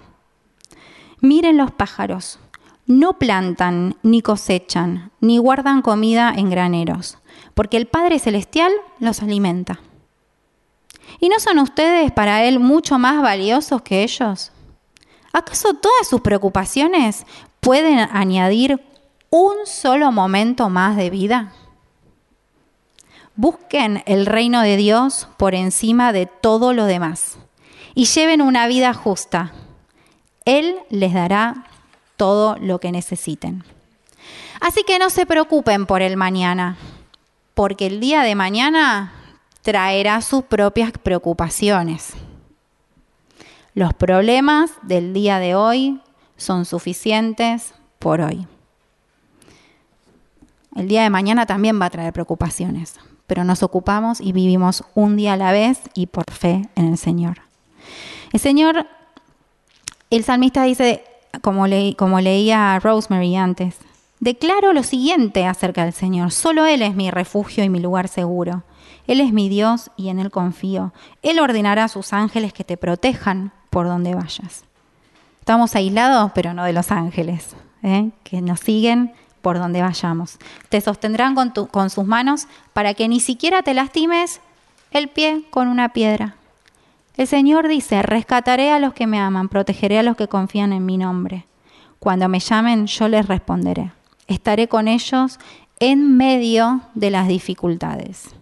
Miren 1.20 1.58
los 1.58 1.72
pájaros. 1.72 2.40
No 2.92 3.18
plantan, 3.18 3.96
ni 4.04 4.22
cosechan, 4.22 5.14
ni 5.22 5.38
guardan 5.38 5.82
comida 5.82 6.34
en 6.36 6.50
graneros, 6.50 7.20
porque 7.54 7.78
el 7.78 7.88
Padre 7.88 8.20
Celestial 8.20 8.70
los 9.00 9.22
alimenta. 9.22 9.80
¿Y 11.22 11.30
no 11.30 11.40
son 11.40 11.60
ustedes 11.60 12.12
para 12.12 12.44
Él 12.44 12.60
mucho 12.60 13.00
más 13.00 13.22
valiosos 13.22 13.82
que 13.82 14.04
ellos? 14.04 14.52
¿Acaso 15.32 15.74
todas 15.76 16.06
sus 16.06 16.20
preocupaciones 16.20 17.26
pueden 17.62 17.98
añadir 18.12 18.84
un 19.30 19.54
solo 19.64 20.12
momento 20.12 20.68
más 20.68 20.98
de 20.98 21.10
vida? 21.10 21.54
Busquen 23.38 24.04
el 24.06 24.26
reino 24.26 24.64
de 24.64 24.76
Dios 24.76 25.30
por 25.38 25.56
encima 25.56 26.12
de 26.12 26.26
todo 26.26 26.74
lo 26.74 26.84
demás 26.84 27.38
y 27.96 28.04
lleven 28.04 28.42
una 28.42 28.68
vida 28.68 28.94
justa. 28.94 29.54
Él 30.44 30.76
les 30.90 31.14
dará 31.14 31.71
todo 32.22 32.56
lo 32.62 32.78
que 32.78 32.92
necesiten. 32.92 33.64
Así 34.60 34.84
que 34.84 35.00
no 35.00 35.10
se 35.10 35.26
preocupen 35.26 35.88
por 35.88 36.04
el 36.04 36.18
mañana, 36.18 36.78
porque 37.56 37.88
el 37.88 38.00
día 38.00 38.22
de 38.22 38.36
mañana 38.36 39.12
traerá 39.64 40.22
sus 40.22 40.44
propias 40.44 40.92
preocupaciones. 40.92 42.14
Los 43.74 43.96
problemas 43.96 44.70
del 44.84 45.14
día 45.14 45.40
de 45.40 45.56
hoy 45.56 46.00
son 46.38 46.66
suficientes 46.66 47.74
por 47.98 48.22
hoy. 48.22 48.46
El 50.76 50.88
día 50.88 51.02
de 51.02 51.10
mañana 51.10 51.48
también 51.48 51.82
va 51.82 51.88
a 51.88 51.90
traer 51.90 52.14
preocupaciones, 52.14 53.00
pero 53.26 53.44
nos 53.44 53.64
ocupamos 53.64 54.22
y 54.22 54.32
vivimos 54.32 54.84
un 54.94 55.18
día 55.18 55.34
a 55.34 55.38
la 55.38 55.52
vez 55.52 55.80
y 55.96 56.06
por 56.06 56.30
fe 56.32 56.70
en 56.76 56.86
el 56.86 57.00
Señor. 57.00 57.42
El 58.32 58.40
Señor, 58.40 58.86
el 60.12 60.24
salmista 60.24 60.62
dice, 60.62 61.04
como, 61.40 61.68
leía 61.68 62.80
Rosemary 62.80 63.36
antes, 63.36 63.78
declaro 64.20 64.74
lo 64.74 64.84
siguiente 64.84 65.46
acerca 65.46 65.84
del 65.84 65.94
Señor, 65.94 66.32
solo 66.32 66.66
Él 66.66 66.82
es 66.82 66.96
mi 66.96 67.12
refugio 67.12 67.64
y 67.64 67.70
mi 67.70 67.80
lugar 67.80 68.08
seguro. 68.08 68.64
Él 69.08 69.20
es 69.20 69.34
mi 69.34 69.50
Dios 69.50 69.92
y 69.98 70.10
en 70.10 70.20
Él 70.20 70.32
confío. 70.32 70.94
Él 71.22 71.40
ordenará 71.40 71.86
a 71.86 71.90
sus 71.90 72.14
ángeles 72.14 72.54
que 72.54 72.64
te 72.64 72.78
protejan 72.78 73.52
por 73.70 73.88
donde 73.88 74.16
vayas. 74.16 74.64
Estamos 75.40 75.76
aislados, 75.76 76.32
pero 76.36 76.54
no 76.54 76.64
de 76.64 76.74
los 76.74 76.92
ángeles, 76.92 77.56
¿eh? 77.84 78.12
que 78.24 78.42
nos 78.42 78.60
siguen 78.60 79.14
por 79.42 79.58
donde 79.58 79.82
vayamos. 79.82 80.38
Te 80.70 80.80
sostendrán 80.82 81.36
con 81.36 81.90
sus 81.90 82.06
manos 82.06 82.48
para 82.74 82.94
que 82.94 83.08
ni 83.08 83.20
siquiera 83.20 83.64
te 83.64 83.74
lastimes 83.74 84.40
el 84.92 85.08
pie 85.08 85.44
con 85.50 85.68
una 85.68 85.90
piedra. 85.90 86.36
El 87.18 87.28
Señor 87.28 87.68
dice, 87.68 88.02
rescataré 88.02 88.72
a 88.72 88.80
los 88.80 88.94
que 88.94 89.08
me 89.08 89.20
aman, 89.20 89.50
protegeré 89.50 90.00
a 90.00 90.04
los 90.04 90.16
que 90.16 90.28
confían 90.28 90.74
en 90.74 90.86
mi 90.86 90.98
nombre. 90.98 91.46
Cuando 92.00 92.28
me 92.30 92.40
llamen, 92.40 92.88
yo 92.88 93.08
les 93.08 93.28
responderé. 93.28 93.92
Estaré 94.28 94.68
con 94.68 94.88
ellos 94.88 95.40
en 95.80 96.18
medio 96.18 96.82
de 96.96 97.12
las 97.12 97.28
dificultades 97.28 98.36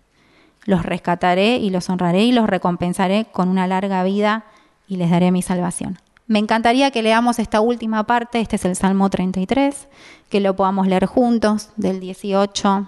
los 0.70 0.84
rescataré 0.84 1.58
y 1.58 1.72
los 1.72 1.90
honraré 1.90 2.24
y 2.26 2.32
los 2.32 2.48
recompensaré 2.48 3.26
con 3.26 3.50
una 3.50 3.66
larga 3.66 4.04
vida 4.04 4.46
y 4.88 4.98
les 4.98 5.10
daré 5.10 5.32
mi 5.32 5.42
salvación. 5.42 5.98
Me 6.28 6.38
encantaría 6.38 6.92
que 6.92 7.02
leamos 7.02 7.40
esta 7.40 7.60
última 7.60 8.04
parte, 8.06 8.40
este 8.40 8.58
es 8.58 8.66
el 8.66 8.76
Salmo 8.76 9.10
33, 9.10 9.88
que 10.30 10.40
lo 10.40 10.56
podamos 10.56 10.86
leer 10.86 11.08
juntos 11.08 11.70
del 11.76 12.00
18 12.00 12.88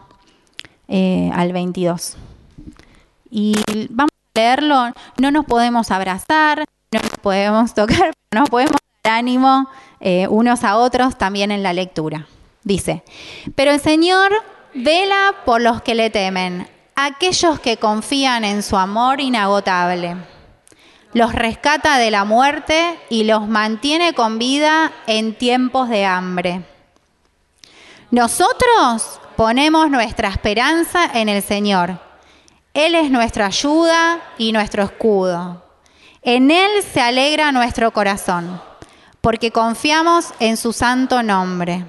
eh, 0.90 1.32
al 1.34 1.54
22. 1.54 2.18
Y 3.32 3.56
vamos 3.90 4.12
leerlo, 4.34 4.94
no 5.18 5.32
nos 5.32 5.46
podemos 5.46 5.92
abrazar, 5.92 6.66
no 6.92 7.00
nos 7.00 7.18
podemos 7.22 7.74
tocar, 7.76 8.14
no 8.34 8.46
podemos 8.46 8.78
dar 9.04 9.14
ánimo 9.14 9.68
eh, 10.00 10.28
unos 10.28 10.64
a 10.64 10.78
otros 10.78 11.18
también 11.18 11.52
en 11.52 11.64
la 11.64 11.74
lectura. 11.74 12.28
Dice, 12.64 13.04
pero 13.56 13.72
el 13.72 13.80
Señor 13.80 14.32
vela 14.74 15.34
por 15.46 15.62
los 15.62 15.82
que 15.82 15.96
le 15.96 16.10
temen 16.10 16.68
aquellos 16.96 17.60
que 17.60 17.78
confían 17.78 18.44
en 18.44 18.62
su 18.62 18.78
amor 18.78 19.20
inagotable. 19.20 20.18
Los 21.14 21.34
rescata 21.34 21.98
de 21.98 22.12
la 22.12 22.24
muerte 22.24 22.98
y 23.10 23.24
los 23.26 23.48
mantiene 23.48 24.14
con 24.14 24.40
vida 24.40 24.92
en 25.08 25.38
tiempos 25.38 25.90
de 25.90 26.06
hambre. 26.06 26.62
Nosotros 28.12 29.20
ponemos 29.36 29.90
nuestra 29.90 30.30
esperanza 30.30 31.06
en 31.14 31.28
el 31.28 31.42
Señor. 31.42 32.11
Él 32.74 32.96
es 32.96 33.12
nuestra 33.12 33.48
ayuda 33.48 34.22
y 34.38 34.52
nuestro 34.52 34.84
escudo. 34.84 35.64
En 36.22 36.52
Él 36.52 36.70
se 36.94 37.02
alegra 37.02 37.52
nuestro 37.52 37.92
corazón, 37.92 38.62
porque 39.22 39.52
confiamos 39.52 40.34
en 40.40 40.58
su 40.58 40.74
santo 40.74 41.24
nombre. 41.24 41.86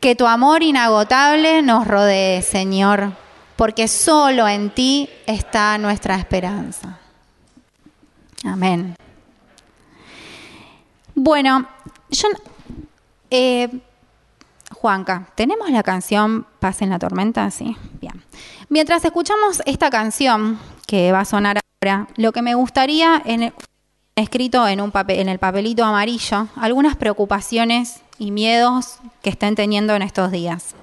Que 0.00 0.14
tu 0.14 0.26
amor 0.26 0.62
inagotable 0.62 1.62
nos 1.62 1.86
rodee, 1.86 2.42
Señor 2.42 3.24
porque 3.56 3.88
solo 3.88 4.48
en 4.48 4.70
ti 4.70 5.08
está 5.26 5.78
nuestra 5.78 6.16
esperanza. 6.16 6.98
Amén. 8.44 8.96
Bueno, 11.14 11.66
yo, 12.10 12.28
eh, 13.30 13.80
Juanca, 14.72 15.28
¿tenemos 15.34 15.70
la 15.70 15.82
canción 15.82 16.46
Paz 16.58 16.82
en 16.82 16.90
la 16.90 16.98
tormenta? 16.98 17.50
Sí, 17.50 17.76
bien. 18.00 18.22
Mientras 18.74 19.04
escuchamos 19.04 19.62
esta 19.66 19.88
canción 19.88 20.58
que 20.88 21.12
va 21.12 21.20
a 21.20 21.24
sonar 21.24 21.60
ahora, 21.80 22.08
lo 22.16 22.32
que 22.32 22.42
me 22.42 22.56
gustaría 22.56 23.22
en 23.24 23.54
escrito 24.16 24.66
en, 24.66 24.80
un 24.80 24.90
papel, 24.90 25.20
en 25.20 25.28
el 25.28 25.38
papelito 25.38 25.84
amarillo 25.84 26.48
algunas 26.56 26.96
preocupaciones 26.96 28.00
y 28.18 28.32
miedos 28.32 28.96
que 29.22 29.30
estén 29.30 29.54
teniendo 29.54 29.94
en 29.94 30.02
estos 30.02 30.32
días. 30.32 30.74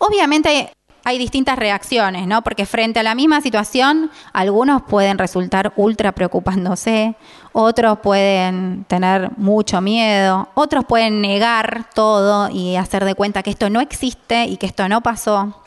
Obviamente 0.00 0.70
hay 1.02 1.16
distintas 1.16 1.58
reacciones, 1.58 2.26
¿no? 2.26 2.42
Porque 2.42 2.66
frente 2.66 3.00
a 3.00 3.02
la 3.02 3.14
misma 3.14 3.40
situación, 3.40 4.10
algunos 4.34 4.82
pueden 4.82 5.16
resultar 5.16 5.72
ultra 5.76 6.12
preocupándose, 6.12 7.16
otros 7.52 8.00
pueden 8.00 8.84
tener 8.84 9.30
mucho 9.38 9.80
miedo, 9.80 10.50
otros 10.52 10.84
pueden 10.84 11.22
negar 11.22 11.88
todo 11.94 12.50
y 12.50 12.76
hacer 12.76 13.06
de 13.06 13.14
cuenta 13.14 13.42
que 13.42 13.48
esto 13.48 13.70
no 13.70 13.80
existe 13.80 14.44
y 14.44 14.58
que 14.58 14.66
esto 14.66 14.86
no 14.90 15.00
pasó. 15.00 15.62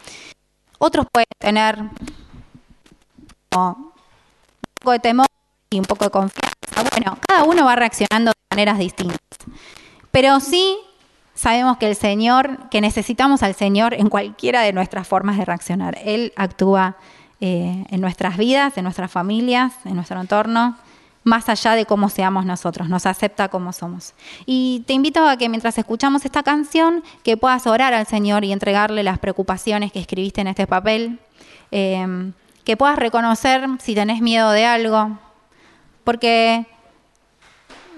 Otros 0.80 1.06
pueden 1.12 1.28
tener 1.38 1.78
un 3.56 3.92
poco 4.82 4.92
de 4.92 5.00
temor 5.00 5.28
y 5.70 5.78
un 5.78 5.86
poco 5.86 6.06
de 6.06 6.12
confianza. 6.12 6.90
Bueno, 6.92 7.18
cada 7.28 7.44
uno 7.44 7.66
va 7.66 7.76
reaccionando 7.76 8.32
de 8.32 8.56
maneras 8.56 8.80
distintas. 8.80 9.20
Pero 10.12 10.40
sí 10.40 10.78
sabemos 11.36 11.78
que 11.78 11.88
el 11.88 11.96
Señor, 11.96 12.70
que 12.70 12.82
necesitamos 12.82 13.44
al 13.44 13.56
Señor 13.56 13.94
en 13.94 14.10
cualquiera 14.10 14.62
de 14.62 14.74
nuestras 14.74 15.08
formas 15.08 15.38
de 15.38 15.46
reaccionar. 15.46 15.98
Él 16.04 16.34
actúa 16.36 16.96
eh, 17.42 17.86
en 17.90 18.02
nuestras 18.02 18.38
vidas, 18.38 18.78
en 18.78 18.84
nuestras 18.84 19.12
familias, 19.12 19.74
en 19.86 19.96
nuestro 19.96 20.20
entorno, 20.20 20.78
más 21.24 21.50
allá 21.50 21.76
de 21.76 21.86
cómo 21.86 22.10
seamos 22.10 22.46
nosotros, 22.46 22.90
nos 22.90 23.06
acepta 23.06 23.50
como 23.50 23.74
somos. 23.74 24.14
Y 24.46 24.84
te 24.88 24.94
invito 24.94 25.28
a 25.28 25.38
que 25.38 25.50
mientras 25.50 25.78
escuchamos 25.78 26.26
esta 26.26 26.44
canción, 26.44 27.04
que 27.24 27.38
puedas 27.38 27.68
orar 27.68 27.94
al 27.94 28.08
Señor 28.08 28.46
y 28.46 28.52
entregarle 28.52 29.04
las 29.04 29.20
preocupaciones 29.20 29.92
que 29.92 30.00
escribiste 30.00 30.42
en 30.42 30.48
este 30.48 30.68
papel, 30.68 31.20
eh, 31.72 32.32
que 32.64 32.78
puedas 32.78 32.98
reconocer 32.98 33.68
si 33.80 33.96
tenés 33.96 34.22
miedo 34.22 34.52
de 34.52 34.66
algo, 34.66 35.18
porque 36.04 36.66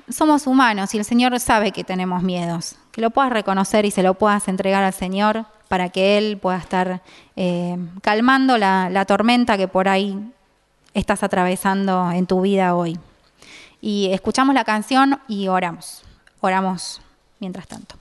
somos 0.09 0.47
humanos 0.47 0.93
y 0.93 0.97
el 0.97 1.05
Señor 1.05 1.39
sabe 1.39 1.71
que 1.71 1.83
tenemos 1.83 2.23
miedos. 2.23 2.75
Que 2.91 3.01
lo 3.01 3.11
puedas 3.11 3.31
reconocer 3.31 3.85
y 3.85 3.91
se 3.91 4.03
lo 4.03 4.15
puedas 4.15 4.47
entregar 4.47 4.83
al 4.83 4.93
Señor 4.93 5.45
para 5.69 5.89
que 5.89 6.17
Él 6.17 6.37
pueda 6.37 6.57
estar 6.57 7.01
eh, 7.37 7.77
calmando 8.01 8.57
la 8.57 9.05
tormenta 9.05 9.57
que 9.57 9.69
por 9.69 9.87
ahí 9.87 10.19
estás 10.93 11.23
atravesando 11.23 12.11
en 12.11 12.25
tu 12.27 12.41
vida 12.41 12.75
hoy. 12.75 12.99
Y 13.81 14.11
escuchamos 14.13 14.53
la 14.55 14.63
canción 14.63 15.19
y 15.27 15.47
oramos. 15.47 16.03
Oramos 16.39 17.01
mientras 17.39 17.67
tanto. 17.67 18.00